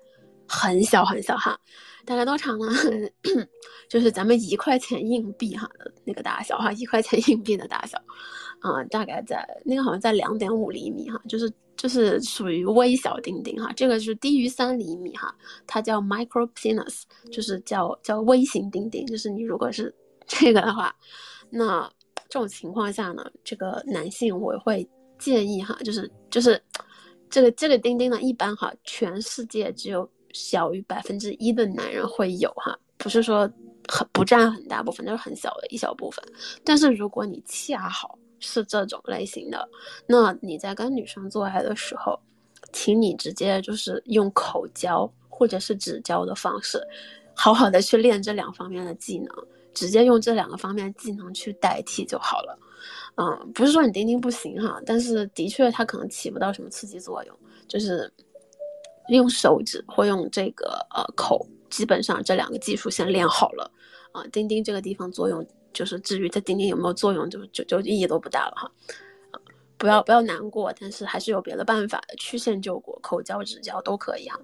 [0.51, 1.57] 很小很小哈，
[2.05, 2.67] 大概多长呢？
[3.89, 7.97] 就是咱们一块钱硬币哈的那个大小哈，一块钱硬币的大小，
[8.59, 15.33] 啊，大概在那个好像在两点五厘米哈，就是就是属于微小钉钉哈，这个是低于三厘米哈，
[15.65, 19.93] 它叫 micro penis，就是叫叫微型钉钉，就是你如果是
[20.27, 20.93] 这个的话，
[21.49, 21.89] 那。
[22.29, 26.57] 这种情况下呢，这个男性我会建议哈，就是就是
[27.29, 33.49] 这个这个钉钉呢，一般哈，全世界只有小于百分之一的男人会有哈，不是说
[33.87, 36.23] 很不占很大部分，都是很小的一小部分。
[36.63, 39.67] 但是如果你恰好是这种类型的，
[40.07, 42.19] 那你在跟女生做爱的时候，
[42.73, 46.81] 请你直接就是用口交或者是指交的方式，
[47.33, 49.27] 好好的去练这两方面的技能。
[49.73, 52.59] 直接用这两个方面技能去代替就好了，
[53.15, 57.39] 嗯，不是说你钉钉不行哈，但是的确它可能起不到什么刺激作用，
[57.69, 58.11] 就是
[59.17, 63.71] 用手指或用这个呃口，基本上这两个技术先练好了，
[64.11, 68.71] 啊，钉钉这个地方作用就是至于这钉钉有没有作用，就就就意义都不大了哈，
[69.77, 74.39] 不要不要难过，但是还是有别的办法的，曲线救国、口交、指交都可以哈，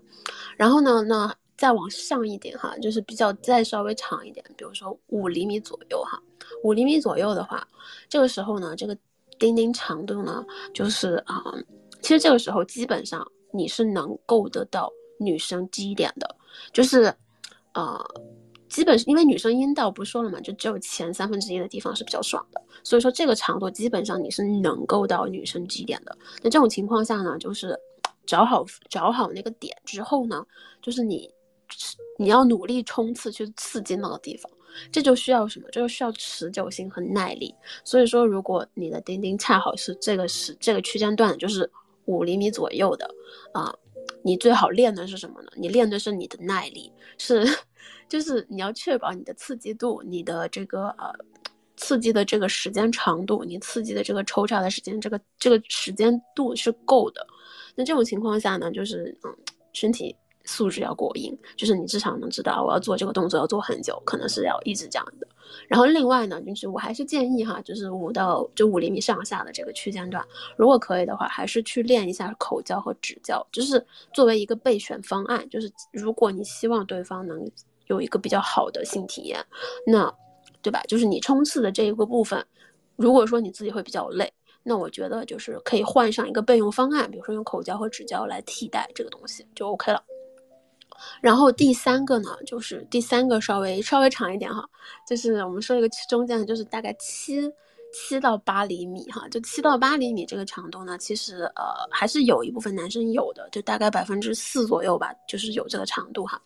[0.57, 1.35] 然后呢，那。
[1.57, 6.21] 再往上一点哈，就是比较再稍微长一点，比如说五厘米左右哈，
[6.63, 7.67] 五厘米左右的话，
[8.07, 8.95] 这个时候呢，这个
[9.39, 11.43] 钉钉长度呢，就是啊，
[11.99, 16.35] 其实这个时候基本上你是能够得到女生基点的，
[16.71, 17.13] 就是，
[17.73, 17.99] 呃，
[18.69, 26.17] 基本是因为女生阴道不说了嘛，就只有前三分之一的地方是比较爽的，所以说这个长度基本上你是能够到女生基点的。
[26.43, 27.77] 那这种情况下呢，就是
[28.25, 30.45] 找好找好那个点之后呢，
[30.81, 31.29] 就是你。
[32.17, 34.49] 你要努力冲刺去刺激那个地方，
[34.89, 35.67] 这就需要什么？
[35.69, 37.53] 这就需要持久性和耐力。
[37.83, 41.69] 所以说，如果你的钉钉恰好是这个是这个区间段，就是
[42.07, 43.07] 五厘米左右的
[43.53, 43.73] 啊，
[44.23, 45.49] 你最好练的是什么呢？
[45.55, 47.45] 你练的是你的耐力，是
[48.09, 51.13] 就是你要确保你的刺激度，你的这个呃
[51.75, 57.25] 刺激的这个时间长度，你刺激的这个抽插的时间，这个这个时间度是够的。
[57.75, 59.37] 那这种情况下呢，就是嗯，
[59.73, 60.15] 身体。
[60.47, 65.27] 素质要过硬，就是你至少能知道我要做这个动作要做很久，可能是要一直这样的。
[65.67, 75.47] 然后另外呢，就是我还是建议哈，就是五到就五厘米上下的这个区间段，如果可以的话，还是去练一下口交和指交，就是作为一个备选方案。
[75.49, 77.49] 就是如果你希望对方能
[77.87, 79.45] 有一个比较好的性体验，
[79.85, 80.13] 那
[80.61, 80.81] 对吧？
[80.87, 82.45] 就是你冲刺的这一个部分，
[82.95, 84.31] 如果说你自己会比较累，
[84.63, 90.03] 那我觉得就是可以换上一个备用方案，比如说用口交和指交来替代这个东西，就 OK 了。
[91.21, 94.67] 然后第三个呢，就是第三个稍微稍微长一点哈，
[95.05, 97.51] 就是我们说一个中间的，就是大概七
[97.93, 106.41] 七到八厘米哈，就七到八厘米这个长度呢，其实呃还是有一部分男生有的，就大概百分之四左右吧，就是有这个长度哈。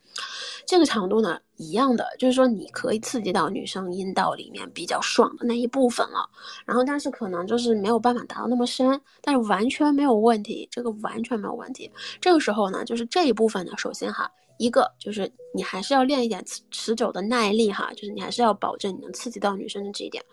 [0.65, 6.29] 这个长度呢，一样的，就是说你可以刺激到女生阴道里面比较爽的那一部分了。
[6.65, 11.91] 然后但是可能就是没有办法达到那么深，但是完全没有问题，这个完全没有问题。
[12.19, 14.31] 这个时候呢，就是这一部分呢，首先哈。
[14.61, 20.23] 一个就是你还是要练一点持持久的耐力哈，就是你还是要保证你能刺激到女生的这一点。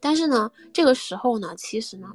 [0.00, 2.08] 但是呢，这个时候呢，其实呢，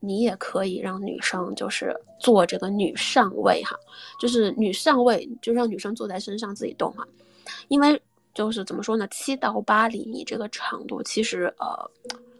[0.00, 3.76] 你也可以让女生就是做这个女上位哈，
[4.18, 7.06] 就是女上位就让女生坐在身上自己动哈。
[7.68, 8.00] 因为
[8.32, 11.90] 就是怎么说呢，七到八厘米这个长度其实呃，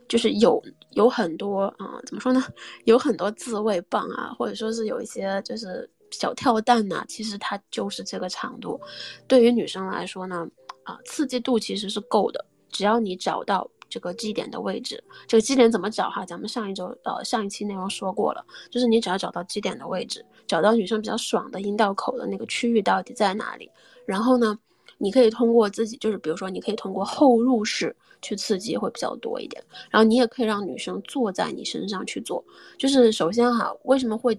[0.09, 2.43] 就是有有很多啊，怎么说呢，
[2.85, 5.87] 有很多自慰棒啊，或者说是有一些就是。
[6.11, 8.81] 小跳蛋呢，其实它就是这个长度，
[9.27, 10.49] 对于女生来说呢，
[10.85, 12.45] 啊，刺激度其实是够的。
[12.71, 16.25] 只要你找到这个基点的位置，这个基点怎么找哈？
[16.25, 23.71] 咱们上一周呃上一期内容说过了，就是你只要找到基点的位置，找到女生比较爽的阴道口的那个区域到底在哪里，
[24.05, 24.59] 然后呢，
[24.99, 32.45] 你可以通过自己，就是比如说你可以通过后入式去刺激会比较多一点，然后你也可以让女生坐在你身上去做，
[32.79, 34.39] 就是首先哈，为什么会？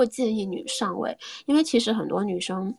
[0.00, 2.74] 会建议女上位，因为其实很多女生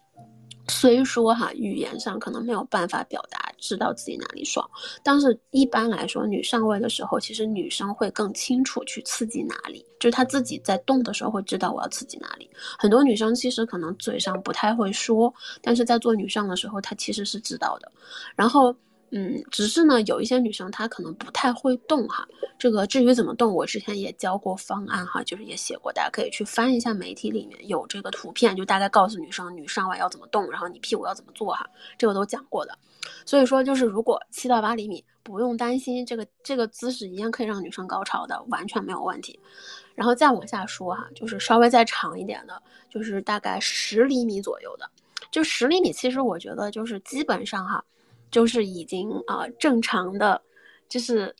[0.67, 4.67] 虽说哈语言上可能没有办法表达知道自己哪里爽，
[5.03, 12.49] 但是一般来说女上位的时候，其实女生会更清楚去刺激哪里，就是她自己在动的时候会知道我要刺激哪里。
[12.79, 15.31] 很多女生其实可能嘴上不太会说，
[15.61, 17.91] 但是在做女上的时候，她其实是知道的。
[18.35, 18.75] 然后。
[19.13, 22.25] 嗯，只是呢，有一些女生她可能不太会动哈。
[22.57, 32.77] 这个至于怎么动，我之前也教过方案哈，就是也写过，大家可以去翻一下媒体里面有这个图片，就大概告诉女生女上弯要怎么动，然后你屁股要怎么做哈，这个都讲过的。
[33.25, 39.37] 所以说，就是如果七到八厘米，不用担心这个这个姿势一样可以让女生高潮的，完全没有问题。
[39.93, 44.89] 然后再往下说哈，就是稍微再长一点的，就是大概十厘米左右的，
[45.31, 47.83] 就十厘米，其实我觉得就是基本上哈。
[48.31, 50.41] 就是已经啊正常的，
[50.89, 51.35] 就是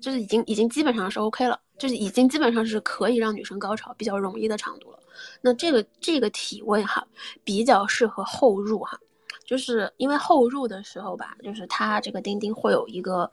[0.00, 4.98] 就是已经已经基本上是 OK 了，就是已经基本上是可以让女生高潮比较容易的长度了。
[5.40, 7.06] 那这个这个体位哈，
[7.42, 8.98] 比较适合后入哈，
[9.44, 13.30] 就是因为后入的时候吧，就是它这个钉钉会有一个。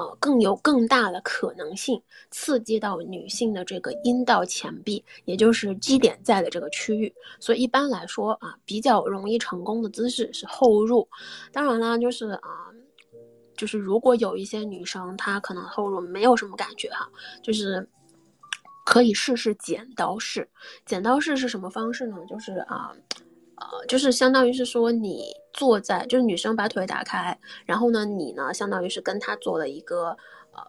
[0.00, 7.14] 呃，更有更大的可能性刺激到女性的这个阴道前壁，也就是基点在的这个区域。
[7.38, 11.06] 所以一般来说啊，比较容易成功的姿势是后入。
[11.52, 12.48] 当然啦，就是啊，
[13.54, 17.06] 就是如果有一些女生她可能后入没有什么感觉哈，
[17.42, 17.86] 就是
[18.86, 20.48] 可以试试剪刀式。
[20.86, 22.16] 剪刀式是什么方式呢？
[22.26, 22.90] 就是啊。
[23.60, 30.16] 呃就是相当于是说，你坐在，就是女生把腿打开，然后呢，你呢，相当于是跟她做了一个，
[30.52, 30.62] 呃，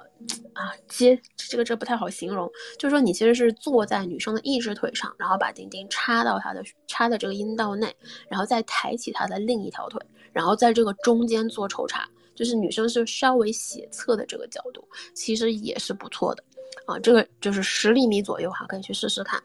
[0.54, 7.96] 啊，接这个这不太好形容，就是说你其实是坐在女生的一只腿上，然后把钉钉插到她的插的这个阴道内，
[8.28, 10.02] 然后再抬起她的另一条腿，
[10.34, 16.44] 然后在这个中间做抽插，就是女生是稍微斜侧的这个角度，其实也是不错的，
[16.88, 19.42] 啊，这个就是十厘米左右哈，可以去试试看。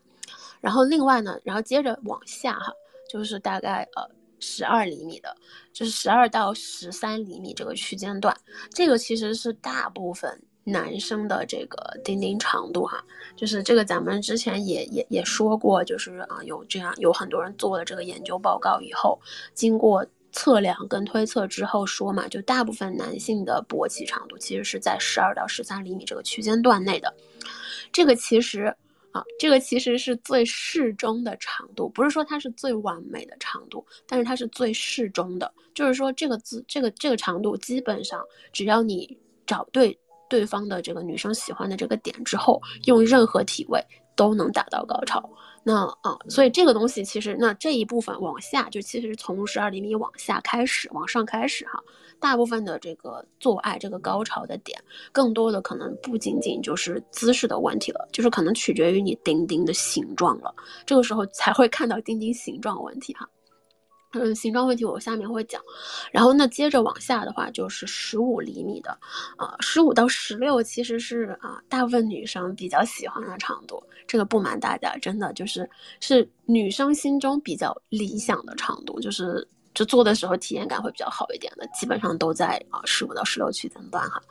[0.61, 2.73] 然后另外呢，然后接着往下哈。
[3.09, 4.03] 就是大概呃
[4.39, 5.35] 十二厘米的，
[5.73, 8.37] 就是十二到十三厘米这个区间段，
[8.71, 13.03] 这个其实是大部分男生的这个丁丁长度哈。
[13.35, 19.19] 就是这个咱们之前也也也说过，就是啊有这样有很多人做了这个研究报告以后，
[19.55, 27.15] 经过测量跟推测之后说嘛，就大部分男性的勃起长度其实是在十二到十三厘米这个区间段内的，
[27.91, 28.77] 这个其实。
[29.39, 35.53] 这个其实是最适中的长度，不是说它是最完美的长度，但是它是最适中的。
[35.75, 39.99] 就是说，这个字，这个这个长度，基本上只要你找对
[40.29, 43.81] 对方的这个女生喜欢的这个点之后，用任何体位
[44.17, 45.31] 都能达到高潮。
[45.69, 51.83] 那啊，所以这个东西其实，那这一部分往下，就其实从十二厘米往下开始，往上开始哈，
[52.21, 60.55] 大部分的这个做爱这个高潮的点，更多的可能不仅仅就是姿势的问题了，就是可能取决于你丁丁的形状了，
[60.87, 63.29] 这个时候才会看到丁丁形状问题哈。
[64.13, 65.61] 嗯，形状问题我下面会讲，
[66.11, 68.91] 然后那接着往下的话就是十五厘米的，
[69.37, 75.69] 啊，十五到十六其实是啊大部分女生比较喜欢的长度，这个不瞒大家，真的就是
[76.01, 84.23] 是女生心中比较理想的长度，就是就做的时候体验感会比较好一点的，基本上都在啊十五到十六区间段哈，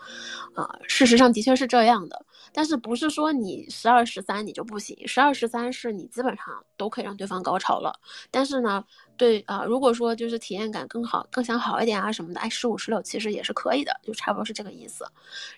[0.55, 7.93] 啊，事实上的确是这样的，但是不是说你十二十三你就不行，十二十三是你基本上都可以让对方高潮了，
[8.31, 8.83] 但是呢。
[9.17, 15.05] 对啊，如果说就是体验感更好、更想好一点啊什么的，哎，十五、十六其实也是可以的，就差不多是这个意思。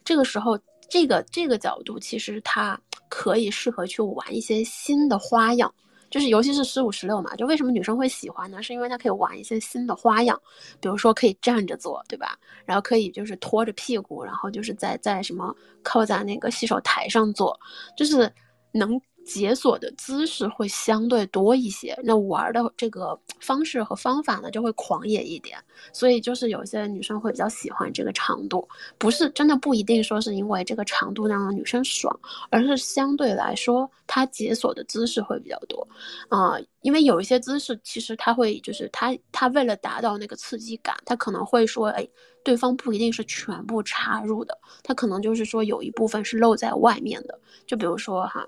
[0.06, 5.74] 这个时候，这个这个角度其实它可以适合去玩一些新的花样，
[6.12, 8.62] 就是尤其是十五、十六嘛，就为什么女生会喜欢呢？
[8.62, 10.40] 是因为它可以玩一些新的花样，
[10.80, 12.38] 比如说可以站着做，对吧？
[12.64, 17.60] 然后可以就是拖着屁股，然后就是在在什么靠在那个洗手台上做，
[17.96, 18.32] 就是
[18.72, 19.02] 能。
[19.28, 25.58] 解锁的姿势会相对多一些，那玩的这个方式和方法呢就会狂野一点，
[25.92, 28.66] 所以就是有些女生会比较喜欢这个长度，
[28.98, 32.18] 不是真的不一定说是因为这个长度让女生爽，
[32.50, 35.86] 而是相对来说它解锁的姿势会比较多，
[36.30, 42.08] 啊，因为有一些姿势其实它会就是它它为了达到那个刺激感，它可能会说，哎，
[42.44, 48.46] 对方不一定是全部插入的，他可能就是说有一部分是露在外面的，就比如说哈。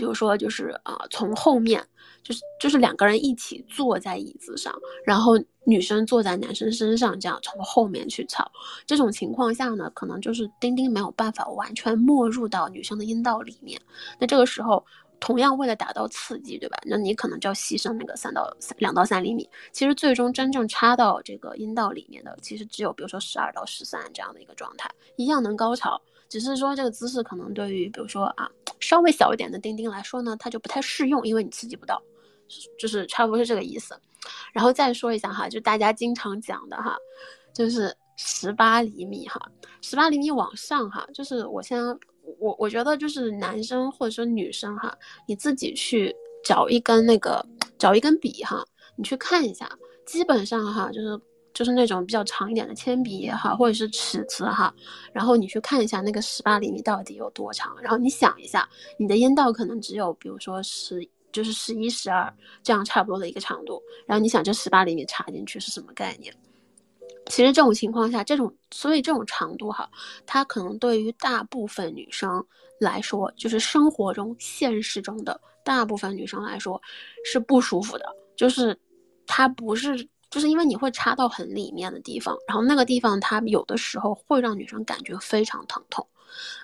[0.00, 1.86] 比如说，就是啊，从后面，
[2.22, 5.34] 就是就是两个人一起坐在椅子上，然后
[5.66, 8.50] 女生坐在男生身上，这样从后面去操。
[8.86, 13.78] 这种情况下呢，可能就是丁丁没有办法完全没入到女生的阴道里面。
[14.18, 14.82] 那这个时候，
[15.20, 16.78] 同样为了达到刺激，对吧？
[16.86, 19.46] 那你可能就要牺牲那个三到两到三厘米。
[19.70, 26.00] 其实最终真正插到这个阴道里面的，其实只有比如说十二到十三这样的一个状态，一样能高潮。
[26.30, 32.00] 只是说这个姿势可能对于比如说啊稍微小一点的钉钉来说呢，它就不太适用，因为你刺激不到，
[32.78, 33.94] 就是差不多是这个意思。
[34.52, 36.96] 然后再说一下哈，就大家经常讲的哈，
[37.52, 39.40] 就是十八厘米哈，
[39.82, 41.84] 十八厘米往上哈，就是我先
[42.38, 46.14] 我我觉得就是男生或者说女生哈，你自己去
[46.44, 47.44] 找一根那个
[47.76, 48.64] 找一根笔哈，
[48.96, 49.68] 你去看一下，
[50.06, 51.20] 基本上哈就是。
[51.52, 54.72] 就是那种比较长一点的铅笔也好，或者是尺子哈，
[55.12, 62.32] 然后你去看一下那个十八厘米到底有多长，然后你想一下，你的烟道可能只有比如说十，就是十一、十二
[62.62, 66.34] 这样差不多的一个长度，然后你想这十八厘米插进去是什么概念？
[67.26, 69.88] 其实这种情况下，这种所以这种长度哈，
[70.26, 72.44] 它可能对于大部分女生
[72.80, 76.80] 来说，就是生活中现实中的大部分女生来说
[77.24, 78.76] 是不舒服的，就是
[79.26, 86.06] 它不是，就是因为你会插到很里面的地方，然后那个地方它有的时候会让女生感觉非常疼痛，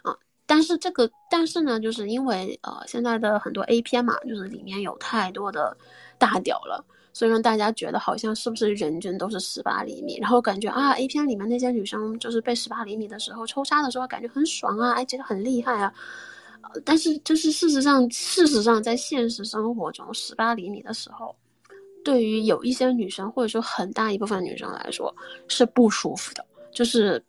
[0.03, 5.77] 啊，但是这个但是呢，就是因为呃现在的很多 A 片嘛，就是里面有太多的
[6.19, 6.85] 大屌了。
[7.13, 15.91] 所以让大家觉得好像是不是人均都是十八厘米，然后感觉啊，A 片里面那些女生就是被十八厘米的时候抽插的时候感觉很爽啊，哎，觉得很厉害啊。
[16.85, 21.35] 但是就是事实上，事实上在现实生活中，十八厘米的时候，
[22.07, 25.13] 对于有一些女生或者说很大一部分女生来说
[25.49, 27.21] 是不舒服的，就是。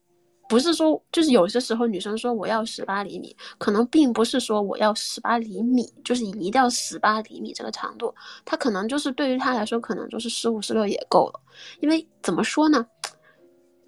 [0.49, 8.15] 不是说，就是有些时候女生说我要十八厘米，可能并不是说我要十八厘米，就是一定要十八厘米这个长度，
[8.45, 11.41] 她可能就是对于她来说，可能就是十五、十六也够了。
[11.81, 12.87] 因为怎么说呢，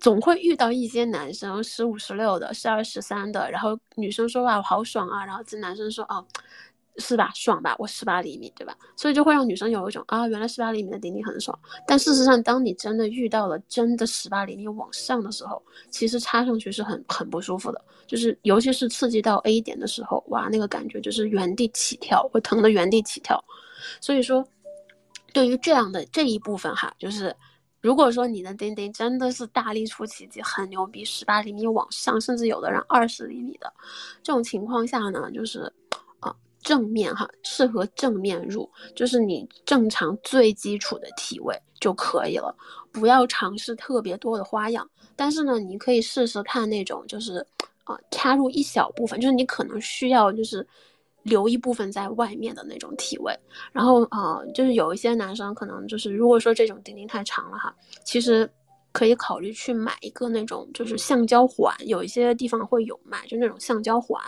[0.02, 6.28] 总会遇到一些男生十五、十六的，十二、十三的，然后女生说哇我好爽啊，然后这男生说哦。
[6.98, 8.76] 是吧，爽吧，我十八厘米，对吧？
[8.98, 11.58] 所以就会让女生有一种啊，原来十八厘米的丁丁很爽。
[11.88, 17.82] 但事实上，当你真的遇到了真的十八厘米往上的时候，其实插上去是很很不舒服的。
[18.06, 23.42] 就是尤其是刺激到 A 点的时候，哇，那个感觉就是原地起跳，会疼的原地起跳。
[24.02, 24.46] 所以说，
[25.32, 27.34] 对于这样的这一部分哈，就是
[27.80, 33.72] 如果说你的丁丁真的是大力出奇迹，很牛逼，十八厘米往上，甚至有的人二十厘米的
[34.22, 35.72] 这种情况下呢，就是。
[36.62, 42.56] 正面哈，适合正面入，就是你正常最基础的体位就可以了，
[42.92, 44.90] 不要尝试特别多的花样。
[45.16, 47.46] 但是呢，你可以试试看那种，就是
[47.84, 50.66] 啊，插入一小部分，就是你可能需要就是
[51.24, 53.38] 留一部分在外面的那种体位。
[53.72, 58.50] 然后啊，就是有一些男生可能就是如果说这种丁丁太长了哈，其实。
[58.92, 64.22] 可以考虑去买一个那种就是橡胶环，有一些地方会有卖，就那种橡胶环。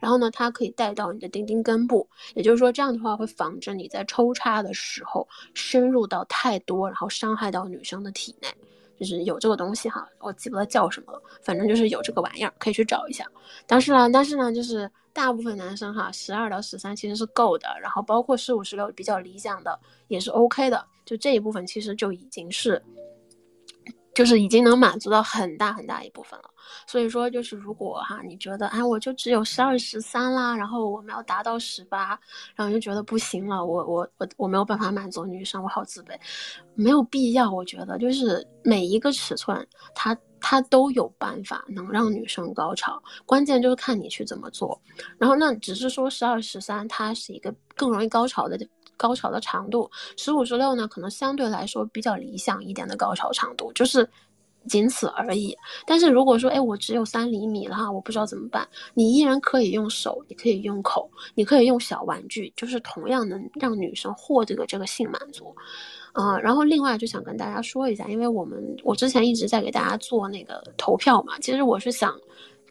[0.00, 8.48] 然后呢，它可以带到你的丁丁根部，也就是说这样的话会防止你在抽插的时候深入到太多，然后伤害到女生的体内。
[8.98, 13.26] 就是有这个东西哈，我记不得叫什么了，反正就是有这个玩意儿，可以去找一下。
[13.66, 22.82] 但是呢，但是呢，就是大部分男生哈，十二到十三其实是够的，然后包括十五、十六比较理想的也是 OK 的，就这一部分其实就已经是。
[24.16, 26.48] 就是已经能满足到很大很大一部分了，
[26.86, 32.18] 所以说就是如果哈你觉得哎我就只有十二十三啦，然后我们要达到十八，
[32.54, 36.18] 然后就觉得不行了，我我我我没有办法满足女生，我好自卑，
[36.74, 39.54] 没有必要，我觉得就是每一个尺寸
[39.94, 44.80] 它它都有办法能让女生高潮，关键就是看你去怎么做，
[45.18, 48.58] 然后那只是说十二十三它是一个更容易高潮的。
[48.96, 54.08] 高潮的长度十五十六呢，可能相对来说比较理想一点的高潮长度，就是
[54.68, 55.56] 仅此而已。
[55.86, 65.54] 但是如果说，哎，我只有三厘米了哈，我不知道怎么办，你依然可以用手，你可以用口，你可以用小玩具，就是同样能让女生获得这个性满足。
[66.14, 72.18] 嗯，然后另外就想跟大家说一下，因为我们我之前一直在给大家做那个投票嘛，其实我是想。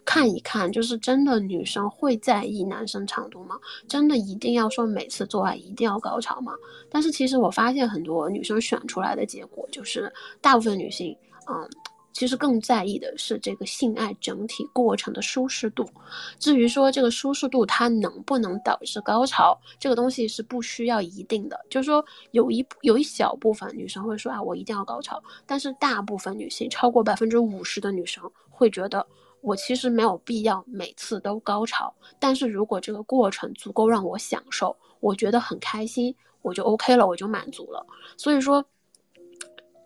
[0.06, 3.58] 看一看，就是真的女生会在意男生长度吗？
[3.88, 6.52] 真的一定要说每次做爱一定要高潮吗？
[6.88, 11.14] 但是其实我发现很多女生选出来的结果，就是大部分女性，
[11.50, 11.68] 嗯，
[12.12, 15.84] 其实更在意的是这个性爱整体过程的舒适度。
[16.38, 21.58] 至于说这个舒适度它能不能导致高潮，这个东西是不需要一定的。
[21.68, 29.04] 就是说有一有一小部分女生会说啊，我一定要高潮，但是大部分女性，超过百分之五十的女生会觉得。
[29.46, 37.86] 我其实没有必要每次都高潮，但是如果这个过程足够让我享受，我觉得很开心，我就 OK 了，我就满足了。
[38.16, 38.64] 所以说，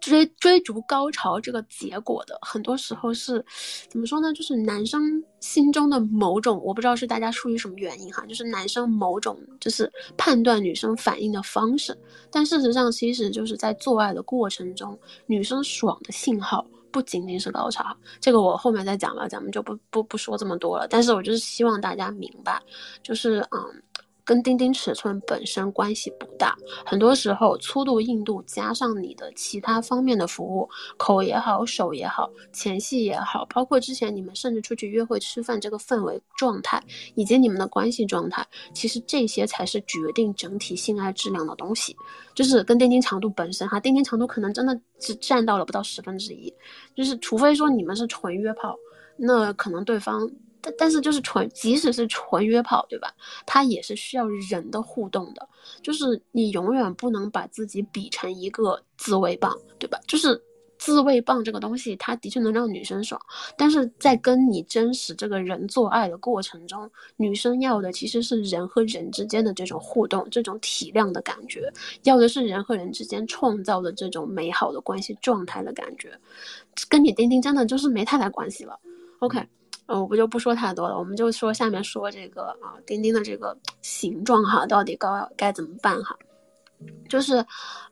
[0.01, 3.45] 追追逐高潮这个结果的，很多时候是
[3.91, 4.33] 怎么说呢？
[4.33, 11.95] 就是男生心中的某种，我不知道是大家出于什么原因哈，就是男生某种就是判断女生反应的方式。
[12.31, 16.67] 但事实上，其实就是在做爱的过程中，女生爽的信号。
[16.93, 20.87] 不仅仅是高潮，这个我后面再讲吧，咱们就不不不说这么多了。
[20.89, 22.61] 但是我就是希望大家明白，
[23.03, 23.83] 就是嗯，
[24.31, 26.57] 跟钉钉尺寸本身关系不大。
[26.87, 36.81] 很多时候，粗度、硬度加上你的其他方面的服务，口也好，手也好，前戏也好，包括之前你们甚至出去约会吃饭这个氛围状态，
[37.17, 41.97] 以及你们的关系状态，其实这些才是决定整体性爱质量的东西。
[42.33, 46.55] 就是跟钉钉长度本身哈，钉钉长度可能真的只占到了不到十分之一。
[46.95, 48.77] 就是除非说你们是纯约炮，
[49.17, 50.31] 那可能对方。
[50.63, 53.13] 但但是就是纯，即使是纯约炮，对吧？
[53.47, 55.49] 它也是需要人的互动的，
[55.83, 59.99] 就是你永远不能把自己比成一个自慰棒，对吧？
[60.07, 60.41] 就是
[60.79, 63.21] 自慰棒这个东西，它的确能让女生爽，
[63.57, 71.71] 但是在跟你真实这个人做爱的过程中，女生要的其实是人和人之间的这种互动，这种体谅的感觉，
[72.05, 76.19] 要的是人和人之间创造的这种美好的关系状态的感觉，
[76.89, 78.79] 跟你钉钉真的就是没太大关系了。
[79.19, 79.47] OK。
[79.91, 86.17] 呃，我不就不说太多了，我们就说下面说这个啊，钉钉的这个形状哈，到底该该怎么办哈？
[87.09, 87.45] 就是，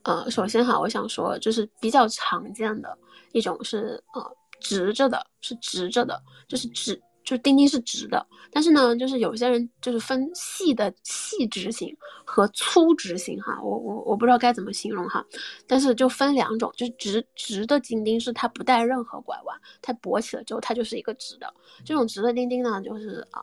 [0.05, 2.97] 呃，首先哈，我想说，就是比较常见的
[3.33, 4.25] 一种是呃
[4.61, 7.03] 直着的，是直着的，就是直。
[7.25, 11.95] 就钉钉是直的，但是呢，就是有些人就是分细的细直型
[12.25, 15.23] 和粗直型哈，我我我不知道该怎么形容哈，
[15.67, 21.53] 但是就分两种，就是直直的钉钉是它不带任何拐弯，它勃起了之后它就是一个直的，
[21.85, 23.43] 这种直的钉钉呢，就是啊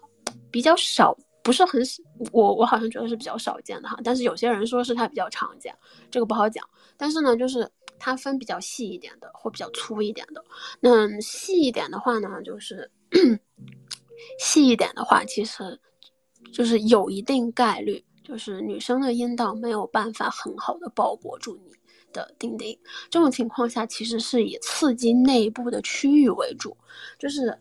[0.50, 1.80] 比较少，不是很
[2.32, 5.72] 我我好像觉得是比较少见的哈，但是有些人说是它比较常见，
[6.10, 6.68] 这个不好讲，
[6.98, 7.70] 但是呢，就是
[8.00, 10.44] 它分比较细一点的或比较粗一点的，
[10.80, 12.90] 那细一点的话呢，就是。
[14.40, 15.80] 细一点的话，其实
[16.52, 21.72] 就是有一定概率，就是女生的阴道没有办法很好的包裹住你
[22.12, 22.78] 的丁丁。
[23.10, 26.76] 这种情况下，其实是以刺激内部的区域为主。
[27.18, 27.58] 就是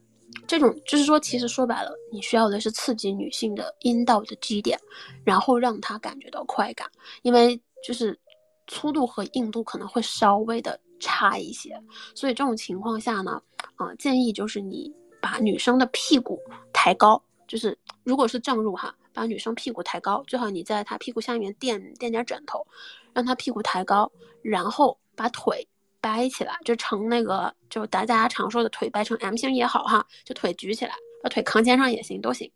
[0.47, 4.79] 这种，就是说，其实说白了，你需要的是刺激女性的阴道的基点，
[5.25, 6.91] 然后让她感觉到快感。
[7.23, 8.19] 因为就是
[8.67, 11.81] 粗度和硬度可能会稍微的差一些，
[12.17, 13.41] 所以这种情况下呢，
[13.77, 14.93] 啊，建议就是你。
[15.25, 16.39] 把女生的屁股
[16.71, 22.67] 抬高，就是如果是正入哈，把女生屁股抬高，最好你在她屁股下面垫垫点枕头，
[23.15, 24.13] 让她屁股抬高，
[24.43, 25.67] 然后把腿
[25.99, 32.53] 掰起来，就成那个就大家常说的腿掰成 M 型也好哈，就腿举起来，把腿扛肩上也行，都行，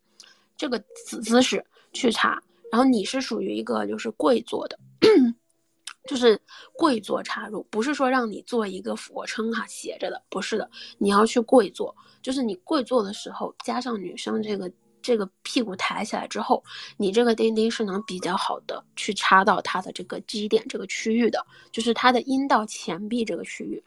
[0.55, 2.39] 这个姿姿势去插，
[2.71, 4.77] 然后你是属于一个就是跪坐的。
[6.09, 6.41] 就是
[6.73, 11.95] 跪坐插入，不是说让你做一个俯卧撑哈，斜着的，不是的，你要去跪坐。
[12.23, 14.71] 就是你跪坐的时候，加上女生这个
[15.03, 16.63] 这个屁股抬起来之后，
[16.97, 23.83] 你这个钉钉是能比较好的去插到它的这个基点这个区域的，就是它的阴道前壁这个区域。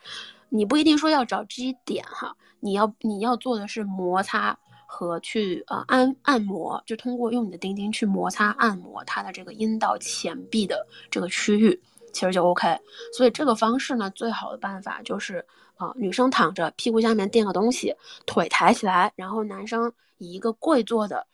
[0.48, 4.56] 你不一定说要找基点哈，你要你要做的是摩擦
[4.86, 11.82] 和去呃按按摩，就通过用你的钉钉去摩擦按摩它的这个阴道前壁的这个区域。
[12.12, 12.78] 其实就 OK，
[13.12, 15.44] 所以这个方式呢，最好的办法就是
[15.76, 17.94] 啊，女生躺着，屁股下面垫个东西，
[18.26, 21.26] 腿抬起来，然后男生以一个跪坐的，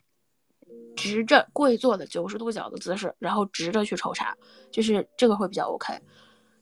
[0.96, 4.36] 直着跪坐的九十度角的姿势，然后直着去抽查，
[4.70, 5.92] 就是这个会比较 OK。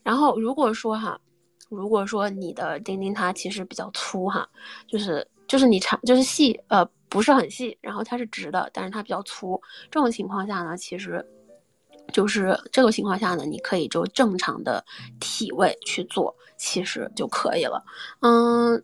[0.02, 1.20] 然后如果说哈，
[1.68, 4.48] 如果说你的钉钉它其实比较粗哈，
[4.86, 9.60] 就是就是你长就是细呃不是很细，然后它是直的，但是它比较粗，
[9.90, 11.24] 这种情况下呢，其实。
[12.12, 14.84] 就是这个情况下呢，你可以就正常的
[15.20, 17.84] 体位去做，其实就可以了。
[18.20, 18.82] 嗯，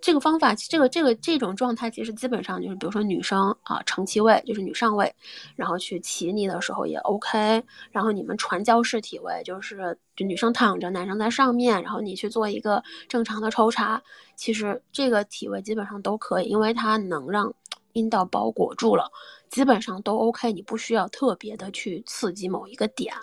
[0.00, 5.14] 这个方法，这个这个这种状态，其实基本上就是，比如说女生啊，成其位就是女上位，
[5.56, 7.62] 然后去骑你的时候也 OK。
[7.90, 14.02] 然后你们传教士体位，就是就女生躺着，男生在上面，然后你去做一个正常的抽查，
[14.36, 17.52] 其实这个体位基本上都可以，因为它能让。
[17.92, 19.10] 阴道包裹住了，
[19.50, 23.14] 基本上都 OK，你不需要特别的去刺激某一个点。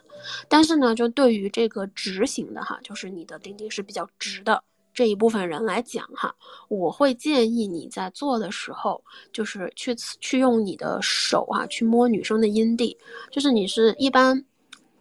[0.48, 4.64] 但是呢，就对于这个直型的哈，就是你的丁丁是比较直的
[4.94, 6.36] 这一部分人来讲哈，
[6.68, 12.98] 我会建议你在做的时候，就是去去用你的手哈，去摸女生的阴蒂，
[13.32, 14.46] 就是你是一般。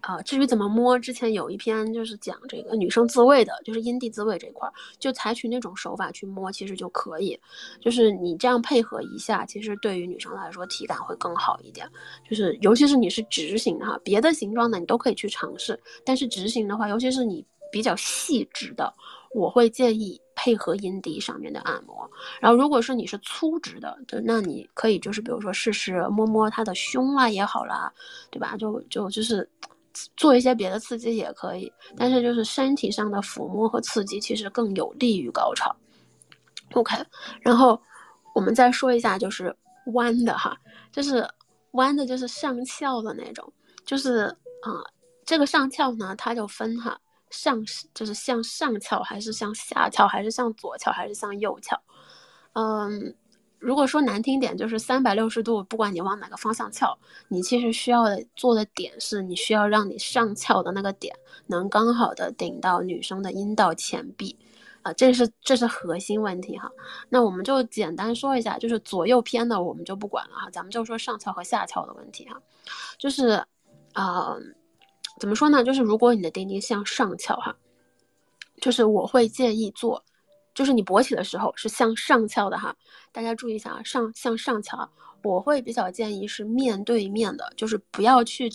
[0.06, 7.40] 啊，至于怎么摸，之前有一篇就是讲这个女生自慰的，就是阴蒂自慰这块儿，就采取那种手法去摸，其实就可以。
[7.80, 11.88] 就是你这样配合一下，其实对于女生来说体感会更好一点。
[12.28, 17.42] 就是尤其是你是直型的哈，别的形状的你都可以去尝试，但是直型的话，尤其是你
[17.72, 18.92] 比较细直的，
[19.34, 22.06] 我会建议配合阴蒂上面的按摩。
[22.40, 27.90] 然后如果是你是粗直的，就那你可以就是比如说试试摸摸她的胸啊也好啦，
[28.30, 28.54] 对吧？
[28.58, 29.48] 就就就是。
[30.16, 35.74] 做一些别的刺激也可以，但是就是身体上的抚摸和刺激其实更有利于高潮。
[36.72, 36.96] OK，
[37.40, 37.80] 然后
[38.34, 39.54] 我们再说一下就是
[39.94, 40.56] 弯的哈，
[40.90, 41.28] 就是
[41.72, 43.52] 弯的就是上翘的那种，
[43.84, 44.24] 就是
[44.62, 44.82] 啊，
[45.24, 46.98] 这个上翘呢，它就分哈，
[47.30, 47.62] 上
[47.94, 51.80] 就是向上翘，还是向下翘，还是向左翘，还是向右翘。
[52.54, 53.14] 嗯，
[53.64, 56.98] 如果说难听点，就是三百六十度，不管你往哪个方向翘，
[57.28, 64.36] 你其实需要的做的点是，你需要让你上翘的那个点能刚好的顶到女生的阴道前壁。
[64.82, 66.70] 啊，这是这是核心问题哈，
[67.08, 72.38] 那我们就简单说一下，就是左右偏的我们就不管了哈，咱们就说上翘和下翘的问题哈，
[72.98, 73.42] 就是，
[73.94, 74.36] 啊，
[75.18, 75.64] 怎么说呢？
[75.64, 77.56] 就是如果你的丁丁向上翘哈，
[78.60, 80.04] 就是我会建议做，
[80.54, 82.74] 就是你勃起的时候是向上翘的哈，
[83.12, 84.88] 大家注意一下啊，上向上翘，
[85.22, 88.50] 我会比较建议是面对面的，就是不要去。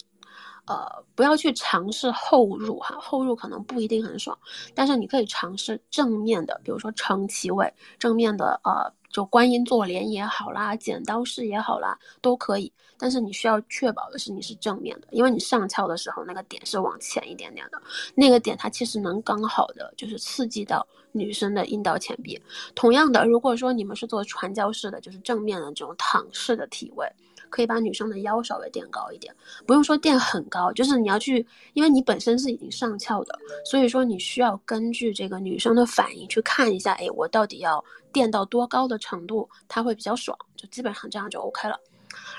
[0.68, 4.38] 呃，不要去尝试后入哈，后入可能不一定很爽，
[4.76, 12.72] 但是你可以尝试正面的，比如说撑起位，正面的呃，就观音坐莲也好啦，剪刀式也好啦，都可以。
[12.98, 17.82] 但是你需要确保的是你是正面的，因为你上翘的时候那个点是往前一点点的，
[18.14, 22.38] 那个点它其实能刚好的就是刺激到女生的阴道前壁。
[22.76, 27.08] 同样的，如果说你们是做传教式的，就是正面的这种躺式的体位。
[27.50, 29.36] 可以把女生的腰稍微垫高一点，
[29.66, 41.80] 不用说垫很高，就是你要去，因为你本身是已经上翘的，所以说你需要根据这个女生的反应去看一下，哎，我到底要垫到多高的程度，她会比较爽，就基本上这样就 OK 了。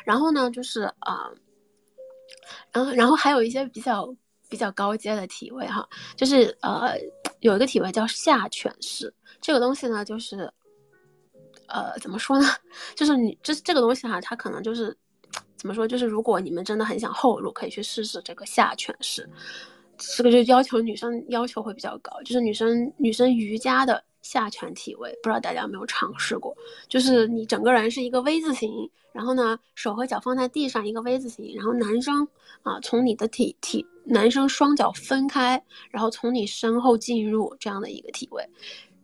[0.05, 1.31] 然后呢，就是啊，
[2.73, 4.13] 然后然后还有一些比较
[4.49, 6.97] 比较高阶的体位哈，就是呃
[7.41, 10.53] 有一个体位叫下犬式，这个东西呢就是。
[11.71, 12.47] 呃，怎么说呢？
[12.95, 14.97] 就是你这这个东西哈，它可能就是
[15.57, 15.87] 怎么说？
[15.87, 19.29] 就是如果你们真的很想后入，可以去试试这个下犬式。
[20.16, 26.57] 这个就要求女生要求会比较高，就是女生女生瑜伽的下犬体位，不知道大家有没有尝试过？
[26.89, 32.27] 就是你整个人是一个 V 字形，然后呢手和脚放在地上一个 V 字形，然后男生
[32.62, 38.43] 啊从你的体体男生双脚分开，然后从你身后进入这样的一个体位。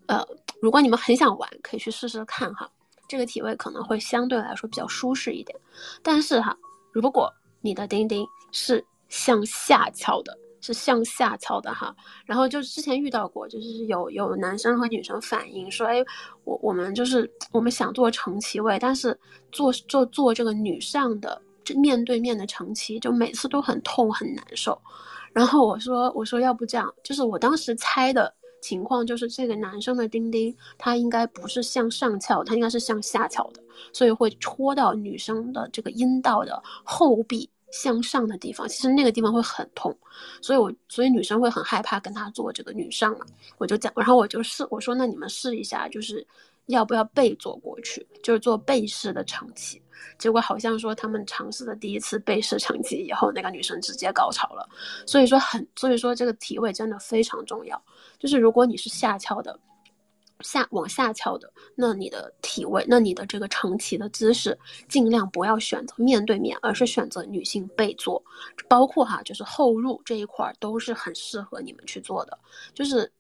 [0.07, 0.25] 呃，
[0.61, 2.69] 如果你们很想玩，可以去试试看哈。
[3.09, 5.57] 这个体位可能会相对来说比较舒适一点。
[6.03, 6.57] 但是哈，
[6.91, 11.95] 如果你的丁丁是向下翘的，是向下翘的哈，
[12.25, 16.05] 然后就之前遇到过，就是有有男生和女生反映说，哎，
[16.43, 19.17] 我我们就是我们想做成旗位，但是
[19.53, 24.77] 做做做这个女上的这面对面的成旗，就每次都很痛很难受。
[25.33, 28.35] 然后我说我说要不这样，就是我当时猜的。
[28.67, 33.63] 情况就是这个男生的丁丁，他应该不是向上翘，他应该是向下翘的，
[33.93, 39.97] 所以会戳到女生的这个阴道的后壁向上的地方，其实那个地方会很痛，
[40.43, 43.25] 所以我所以女生会很害怕跟他做这个女上嘛，
[43.59, 46.27] 我就讲，然后我就试，我说那你们试一下，就是
[46.67, 49.81] 要不要背坐过去，就是做背式的长期。
[50.19, 54.69] 结果好像说他们尝试的第一次背式成绩以后，那个女生直接高潮了。
[55.07, 57.81] 所以说很，所以说这个体位真的非常重要。
[58.19, 59.59] 就是如果你是下翘的，
[60.41, 68.23] 下往下翘的，那你的体位，那你的这个成旗的姿势，尽量不要选择面对面，而是选择女性背坐。
[68.69, 72.39] 包括哈，就是后入这一块都是很适合你们去做的。
[72.75, 73.11] 就是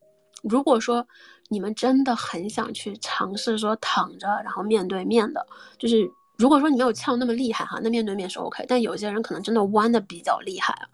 [0.43, 1.07] 如果说
[1.49, 5.47] 你们真的很想去尝试说躺着然后面对面的，
[5.79, 6.11] 就是。
[6.37, 8.65] 如果说你没有翘那么厉害哈，那面对面是 OK。
[8.69, 10.89] 但有些人可能真的弯的比较厉害啊，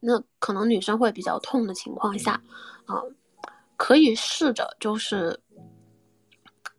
[0.00, 2.40] 那可能女生会比较痛的情况下，
[2.86, 3.02] 啊，
[3.76, 5.38] 可以试着就是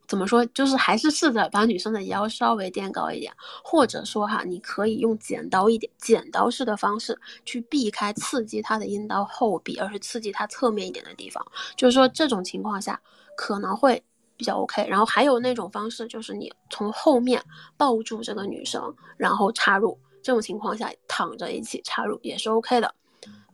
[0.07, 3.32] 怎么说，就是还是试着把女生的腰稍微垫高一点，
[3.63, 11.45] 或者说哈，你可以用剪刀一点剪刀式的方式去避开刺激她的阴道后壁，而是刺激她侧面一点的地方。
[11.76, 12.99] 就是说这种情况下
[13.36, 14.03] 可能会。
[14.38, 17.43] 比较 OK，然后还有那种方式，就是你从后面
[17.75, 22.88] 抱住这个女生，然后插入，这种情况下躺着一起插入也是 OK 的，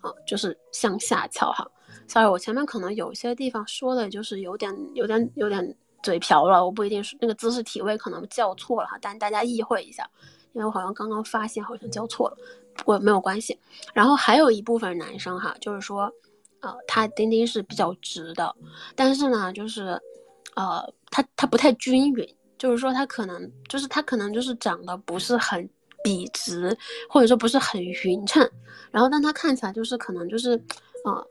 [0.01, 1.65] 啊，就是向下翘哈。
[2.05, 10.05] Sorry，我前面可能有些地方说的就是有点、有点、有点嘴瓢了，我不一定是那个姿势体位可能叫错了哈，但大家意会一下，
[10.51, 12.37] 因为我好像刚刚发现好像叫错了，
[12.75, 13.57] 不过没有关系。
[13.93, 16.11] 然后还有一部分男生哈，就是说，
[16.59, 18.53] 呃，他丁丁是比较直的，
[18.97, 19.97] 但是呢，就是。
[20.55, 25.67] 呃，它它不太均匀，就是说它可能就是它可能就是长得不是很
[26.03, 26.75] 笔直，
[27.09, 28.47] 或者说不是很匀称，
[28.91, 30.51] 然后但它看起来就是可能就是，
[31.05, 31.27] 呃，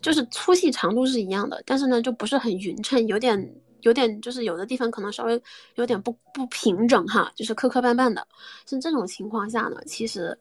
[0.00, 5.42] 就是粗细长度是一样的，但是呢就不是很匀称，有点有点就是有的地方可能稍微
[5.76, 8.26] 有点不不平整哈，就是磕磕绊绊的。
[8.66, 10.36] 像这种情况下呢，其实。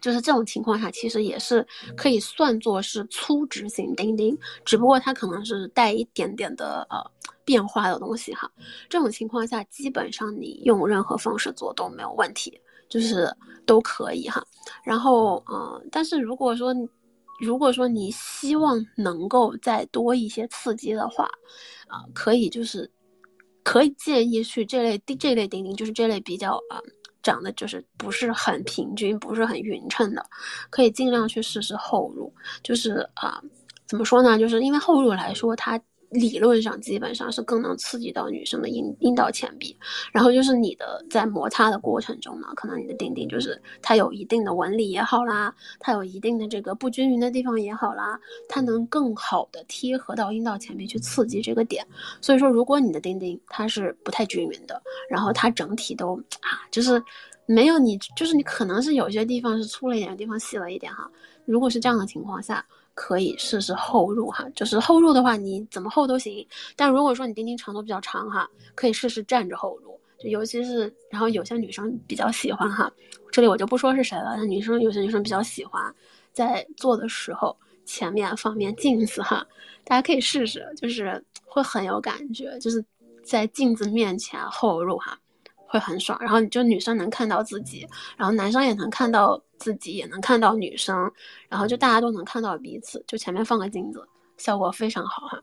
[0.00, 1.66] 就是这种情况下，其实也是
[1.96, 6.98] 可以算作是粗直型钉钉，只不过它可能是带一点点的呃
[7.44, 8.50] 变化的东西哈。
[8.88, 12.60] 这种情况下，基本上你用任何方式做都没有问题。
[12.88, 13.26] 就是
[13.64, 14.44] 都可以哈。
[14.84, 16.74] 然后，嗯，但是如果说，
[17.40, 21.24] 如果说你希望能够再多一些刺激的话，
[21.88, 22.90] 啊，可以就是
[23.62, 26.78] 可以建议去这类这类钉钉，就是这类比较啊
[27.22, 30.24] 长得就是不是很平均，不是很匀称的，
[30.70, 33.40] 可以尽量去试试厚乳，就是啊，
[33.86, 34.38] 怎么说呢？
[34.38, 35.80] 就是因为厚乳来说，它。
[36.12, 39.74] 理论上基本上是更能刺激到女生的阴阴道前壁，
[40.12, 51.86] 然后就是你的在摩擦的过程中呢，可能你的丁丁就是它有一定的纹理也好啦，它有一定的这个不均匀的地方也好啦，它能更好的贴合到阴道前壁去刺激这个点。
[52.20, 57.02] 所以说，如果你的丁丁它是不太均匀的，然后它整体都啊，就是
[57.46, 61.10] 没有你，就是你可能是有些地方是粗了一点，地方细了一点哈。
[61.46, 62.62] 如果是这样的情况下。
[62.94, 66.46] 可以试试后入哈，就是后入的话，你怎么后都行。
[66.76, 72.92] 但如果说你丁丁长度比较长哈，可以试试站着后入，就尤其是然后有些女生比较喜欢哈，
[73.30, 74.44] 这里我就不说是谁了。
[74.44, 75.94] 女生有些女生比较喜欢
[76.32, 79.46] 在做的时候前面放面镜子哈，
[79.84, 82.84] 大家可以试试，就是会很有感觉，就是
[83.24, 85.18] 在镜子面前后入哈。
[85.72, 91.10] 会很爽，然后你就女生能看到自己，然后男生也能看到自己，也能看到女生，
[91.48, 94.06] 然后就大家都能看到彼此，就前面放个镜子，
[94.36, 95.42] 效果非常好哈。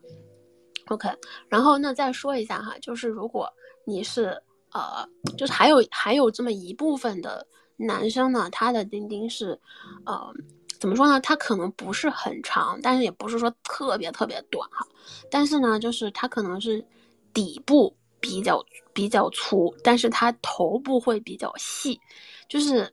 [0.86, 1.10] OK，
[1.48, 3.52] 然后那再说一下哈，就是如果
[3.86, 4.40] 你是
[4.72, 5.04] 呃，
[5.36, 9.60] 就是还有还有这么一部分的男生呢，他的钉钉是，
[10.06, 10.32] 呃，
[10.80, 11.20] 怎么说呢？
[11.22, 14.86] 他可能不是很长，但是也不是说特别特别短哈，
[15.32, 16.86] 但是呢，就是他可能是
[17.34, 17.96] 底部。
[18.20, 18.64] 比较
[18.94, 22.00] 比较粗，但是它头部会比较细，
[22.48, 22.92] 就是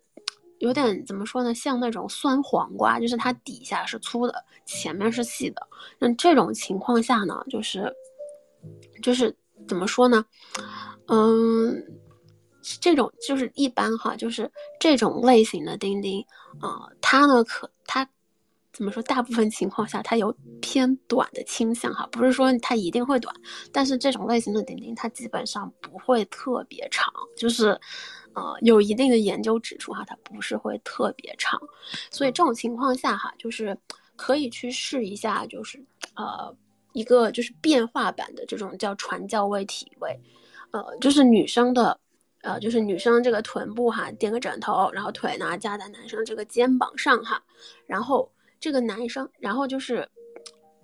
[0.58, 5.66] 有点怎么说呢，像那种酸黄瓜，就是它底下是粗的，前面是细的。
[5.98, 7.92] 那这种情况下呢，就是
[9.02, 9.34] 就是
[9.68, 10.24] 怎么说呢？
[11.08, 11.84] 嗯，
[12.80, 14.50] 这种就是一般哈，就是
[14.80, 16.24] 这种类型的钉钉，
[16.60, 18.08] 啊，它呢可它。
[18.76, 19.02] 怎么说？
[19.04, 23.34] 大部分情况下，它有偏短的倾向哈，不是说它一定会短，
[23.72, 27.68] 但是这种类型的钉钉，它基本上不会特别长，就是，
[28.34, 31.58] 呃，有一定的研究指出哈，它不是会特别长，
[32.10, 33.74] 所以这种情况下哈，就是
[34.14, 35.82] 可以去试一下，就是
[36.14, 36.54] 呃，
[36.92, 40.20] 一个就是变化版的这种叫传教位体位，
[40.72, 41.98] 呃，就是女生的，
[42.42, 47.42] 呃，就是女生这个臀部哈垫个枕头，然后腿呢架在男生这个肩膀上哈，
[47.86, 48.30] 然后。
[48.58, 50.08] 这个男生，然后就是，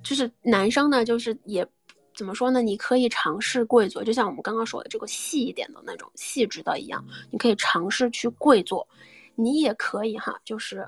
[0.03, 1.67] 就是男生呢，就是也
[2.15, 2.63] 怎么说呢？
[2.63, 8.87] 你可以尝试跪坐，就像我们刚刚说的这个细一点的那种细致的一样，你可以尝试去跪坐。
[9.35, 10.87] 你也可以哈，就是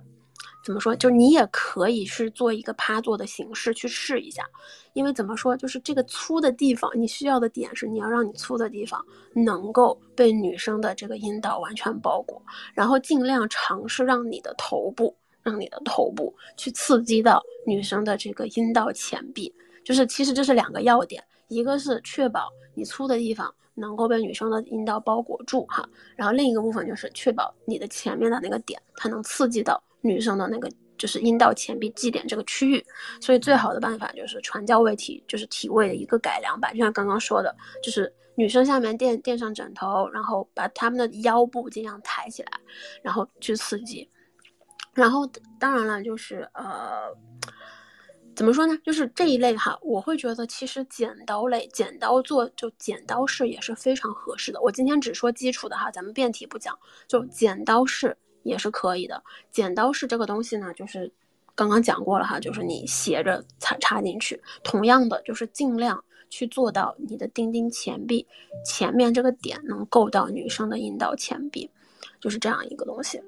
[0.62, 0.94] 怎么说？
[0.94, 4.46] 就你也可以是做一个趴坐的形式去试一下，
[4.92, 5.56] 因为怎么说？
[5.56, 9.02] 就是这个粗的地方，你需要的点是你要让你粗的地方
[9.34, 12.40] 能够被女生的这个阴道完全包裹，
[12.74, 15.16] 然后尽量尝试让你的头部。
[15.44, 32.84] 让你的头部去刺激到女生的这个阴道前壁，就是其实这是两个要点，一个是确保你粗的地方能够被女生的阴道包裹住哈，然后另一个部分就是确保你的前面的那个点，它能刺激到女生的那个就是阴道前壁基点这个区域，
[33.20, 42.50] 所以最好的办法就是传教位体，就是体位的一个改良版，就像刚刚说的，就是女生下面垫垫上枕头，然后把她们的腰部尽量抬起来，
[43.02, 44.08] 然后去刺激。
[44.94, 45.28] 然后，
[45.58, 47.12] 当然了，就是呃，
[48.36, 48.78] 怎么说呢？
[48.84, 54.60] 就是这一类哈，我会觉得其实剪刀类，剪刀做就剪刀式也是非常合适的。
[54.60, 56.78] 我今天只说基础的哈，咱们变体不讲，
[57.08, 59.20] 就剪刀式也是可以的。
[59.50, 61.12] 剪刀式这个东西呢，就是
[61.56, 68.26] 刚刚讲过了哈，就是你斜着插插进去，同样的就是尽量去做到你的钉钉前壁
[68.64, 71.68] 前面这个点能够到女生的阴道前壁，
[72.20, 73.20] 就是这样一个东西。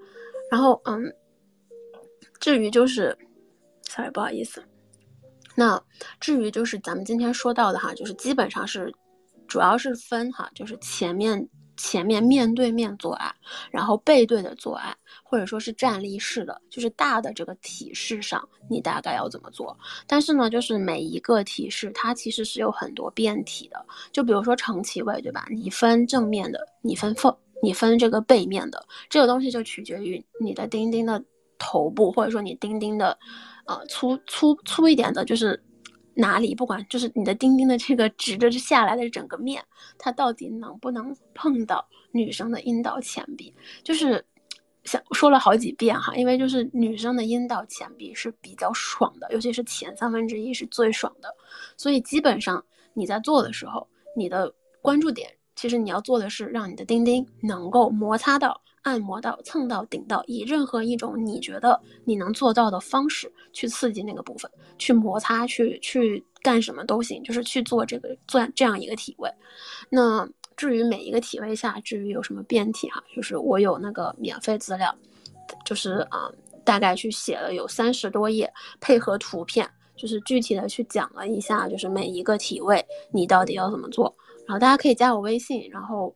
[0.49, 1.13] 然后，嗯。
[2.41, 3.17] 至于就是
[3.89, 4.63] ，sorry，不好意思。
[5.55, 5.83] 那
[6.21, 8.93] 至于就是咱们今天说到的哈，就是基本上是，
[9.49, 13.35] 主要是分哈，就是前面前面面对面做爱，
[13.71, 19.75] 然后背对的做爱，或者说是站立式的，就是大的这个体式上，你大概要怎么做？
[20.07, 23.83] 但是呢，就是每一个体式它其实是有很多变体的，
[24.13, 25.47] 就比如说成其位，对吧？
[25.51, 31.25] 你分正面的，你分缝，你分这个背面的，这个东西就取决于你的钉钉的。
[31.59, 33.19] 头部或者说你钉钉的，
[33.67, 35.63] 呃，粗粗粗一点的，就是
[36.15, 39.63] 哪里不管，就是你的钉钉的这个直着下来的整个面，
[39.99, 43.55] 它到底能不能碰到女生的阴道前壁？
[43.83, 44.25] 就是
[44.85, 51.29] 想说了好几遍哈，因为就是女生的阴道前壁是比较爽的，尤其是前三分之一是最爽的，
[51.77, 53.87] 所以基本上你在做的时候，
[54.17, 58.63] 你的关注点其实你要做的是让你的钉钉能够摩擦到。
[58.87, 69.29] 按摩到、蹭到、顶到，以任何一种你觉得你能做到的方式去刺激那个部分，去摩擦，去去干什么都行，就是去做这个做这样一个体位。
[69.91, 70.25] 那
[70.57, 74.95] 至于每一个体位下，至于有什么变体哈，就是我有那个免费资料，
[75.65, 76.31] 就是啊，
[76.65, 78.49] 大概去写了有三十多页，
[78.81, 84.15] 配合图片，就是具体的去讲了一下，就是每一个体位你到底要怎么做。
[84.47, 86.15] 然后大家可以加我微信，然后。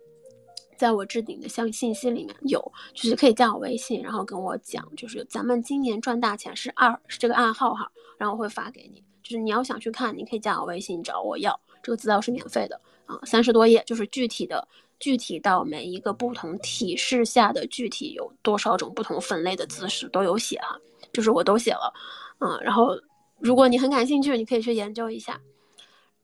[0.81, 2.59] 在我置顶的相信息里面有，
[2.95, 9.05] 就是可以加我微信，然后跟我讲，就是咱们今年赚大钱是二是这个暗号哈，然后我会发给你。
[9.22, 14.66] 就是你要想去看，你可以加我微信找我要，这个资料是免费的啊，三十多页，就是具体的
[14.99, 20.81] 具体到每一个不同体式下的具体有多少种不同分类的姿势都有写哈，
[21.12, 21.93] 就是我都写了，
[22.39, 22.99] 嗯，然后
[23.39, 25.39] 如果你很感兴趣，你可以去研究一下。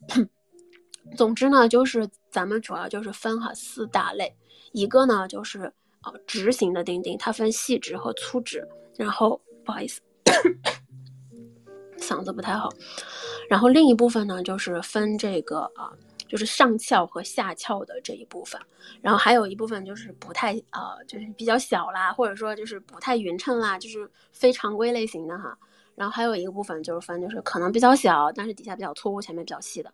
[1.14, 4.34] 总之呢，就是咱们主要就是分哈四大类。
[4.76, 5.72] 一个呢就是
[6.02, 8.68] 呃直型的钉钉，它分细直和粗直。
[8.94, 10.02] 然后不好意思，
[11.98, 12.68] 嗓子不太好。
[13.48, 15.92] 然后另一部分呢就是分这个啊，
[16.28, 18.60] 就是上翘和下翘的这一部分。
[19.00, 25.56] 然后还有一部分就是不太呃，就是比较小啦，或者说就是不太匀称啦，就是非常规类型的哈。
[25.94, 29.90] 然后还有一个部分就是分就是可能比较小，但是底下比较粗，前面比较细的。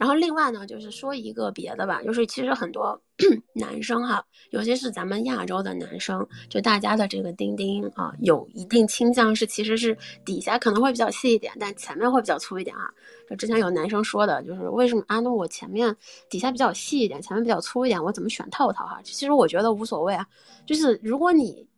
[0.00, 2.98] 然后另外呢，就是说一个别的吧，就是其实很多
[3.52, 9.94] 男生哈，尤其是咱们亚洲的男生，就大家的这个钉钉啊，有一定倾向是其实是
[10.24, 12.90] 底下可能会比较细一点，但前面会比较粗一点啊。
[13.28, 15.20] 就之前有男生说的，就是为什么啊？
[15.20, 15.94] 那我前面
[16.30, 19.02] 底下比较细一点，前面比较粗一点，我怎么选套套哈？
[19.04, 20.26] 其实我觉得无所谓啊，
[20.64, 21.68] 就是如果你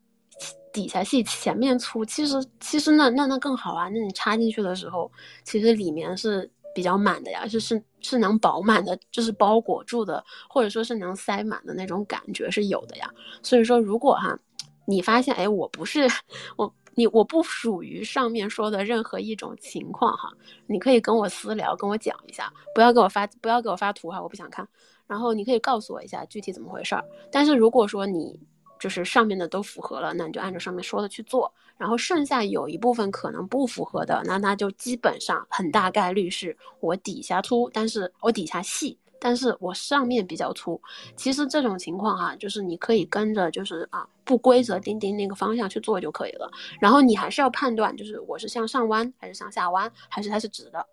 [0.73, 3.89] 底下细，前面粗，其实其实那那那更好啊。
[3.89, 5.11] 那你插进去的时候，
[5.43, 6.49] 其实里面是。
[6.75, 13.11] 比较满的呀，就是是能饱满的，就是包裹住的，或者说是能塞满的那种感觉是有的呀。
[13.43, 14.39] 所以说，如果哈，
[14.87, 16.09] 你发现哎，我不是
[16.57, 20.31] 我你我不属于上面说的任何一种情况哈，
[20.67, 24.69] 你可以跟我私聊，跟我讲一下，不要给我发不要给我发图哈，我不想看。
[25.07, 27.05] 然后你可以告诉我一下具体怎么回事儿。
[27.31, 28.41] 但是如果说你
[28.81, 31.53] 就是上面的都符合了，那你就按照上面说的去做。
[31.83, 40.81] 然后剩下有一部分可能不符合的，那那就基本上很大概率是我底下粗，但是我底下细，但是我上面比较粗。
[41.17, 46.49] 其实这种情况哈，就是你可以跟着就是啊不规则钉钉那个方向去做就可以了。
[46.81, 50.87] 然后你还是要判断，就是我是向上弯还是向下弯，还是它是直的。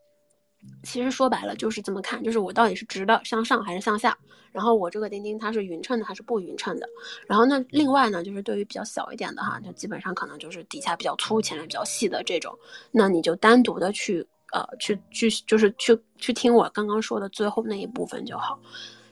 [0.84, 4.18] 其实说白了就是这么看，就是我到底是直的向上还是向下，
[4.52, 6.88] 然后我这个钉钉它是匀称的还是不匀称的。
[7.28, 12.58] 然后那，另外呢，就是对于比较小一点的哈，就基本上可能就是底下比较粗，前面比较细的这种，
[12.92, 18.60] 那你就单独的去呃去去就是去去听我刚刚说的最后那一部分就好。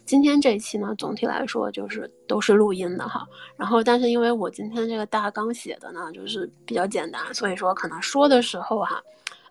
[0.06, 3.28] 今天这一期呢，总体来说就是都是录音的哈，
[3.58, 9.02] 然后但是因为我今天这个大纲写的呢就是比较简单，所以说可能说的时候哈。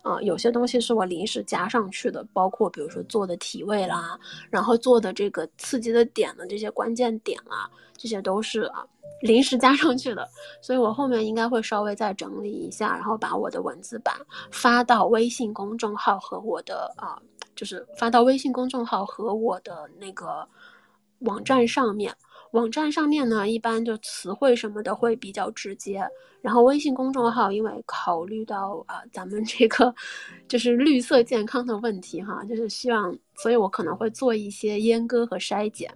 [0.06, 4.18] 啊有些东西是我临时加上去的，包括比如说做的体位啦，
[4.50, 8.86] 然后做的这个刺激的点的这些关键点啦，这些都是啊
[9.22, 10.28] 临时加上去的，
[10.60, 14.14] 所以我后面应该会稍微再整理一下，然后把我的文字版
[14.52, 17.20] 发到微信公众号和我的啊，
[17.56, 20.46] 就是发到微信公众号和我的那个
[21.20, 22.14] 网站上面。
[22.56, 26.02] 网站上面呢，一般就词汇什么的会比较直接，
[26.40, 29.94] 然后微信公众号，因为考虑到啊咱们这个
[30.48, 35.92] 就是绿色健康的问题哈，就是希望，所以我可能会做一些阉割和筛减，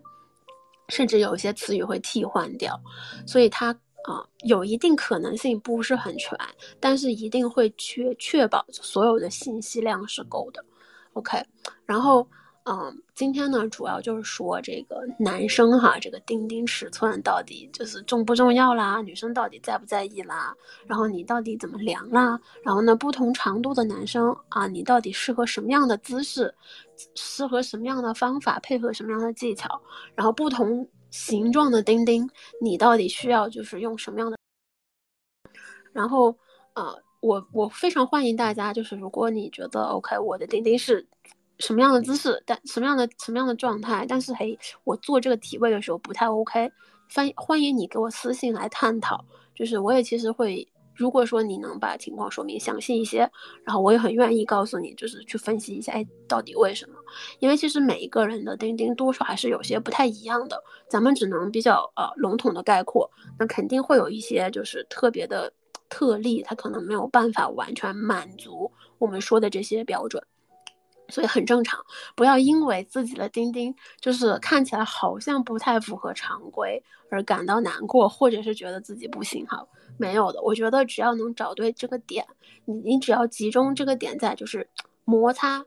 [0.90, 2.78] 甚至有一些词语会替换掉，
[3.26, 3.72] 所以它
[4.04, 6.38] 啊有一定可能性不是很全，
[6.78, 10.62] 但是一定会确确保所有的信息量是够的
[11.14, 11.42] ，OK，
[11.86, 12.28] 然后。
[12.64, 19.00] 嗯，今天呢，主要就是说这个男生哈，这个钉钉尺寸到底就是重不重要啦？
[19.00, 20.54] 女生到底在不在意啦？
[20.86, 22.38] 然后你到底怎么量啦？
[22.62, 26.54] 然后呢，不同长度的男生啊，你到底适合什么样的姿势？
[27.14, 28.61] 适合什么样的方法？
[28.61, 29.80] 配合什么样的技巧？
[30.14, 32.28] 然后不同形状的钉钉，
[32.61, 34.36] 你到底需要就是用什么样的？
[35.92, 36.36] 然后，
[36.74, 41.08] 呃，我我非常欢迎大家，就是如果你觉得 OK，我的钉钉是。
[41.61, 46.72] 什么样的姿势，但什么样的什么样的状态，但是嘿，我做这个体位的时候不太 OK，
[47.14, 49.24] 欢欢迎你给我私信来探讨。
[49.54, 53.30] 就是我也其实会，如果说你能把情况说明详细一些，
[53.62, 56.94] 然后我也很愿意告诉你，就是去分析一下，哎，到底为什么？
[57.40, 65.52] 因为其实每一个人的钉钉多少还是有些不太一样的，咱们只能比较呃笼统的概括，那肯定会有一些就是特别的
[65.90, 70.22] 特例，它可能没有办法完全满足我们说的这些标准。
[71.11, 71.84] 所以很正常，
[72.14, 79.66] 不要因为自己的丁丁就是看起来好像不太符合常规而感到难过，或者是觉得自己不行哈。
[79.98, 82.26] 没有的，我觉得只要能找对这个点，
[82.64, 84.68] 你你只要集中这个点在就是
[85.04, 85.64] 摩擦、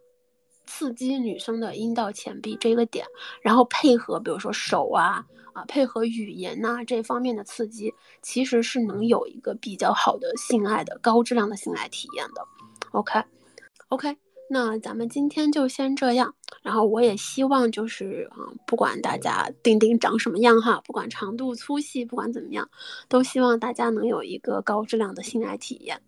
[0.65, 3.05] 刺激女生的阴道前壁这个点，
[3.41, 12.43] 然后配合比如说手啊啊，配合语言呐这方面的刺激，其实是能有一个比较好的性爱的高质量的性爱体验的。
[12.91, 14.22] OK，OK。
[14.53, 18.37] 那咱们今天就先这样，然后我也希望就是啊，
[18.67, 22.69] 不管大家钉钉长什么样哈，不管长度粗细，不管怎么样，
[23.09, 25.99] 都希望大家能有一个高质量的性爱体验。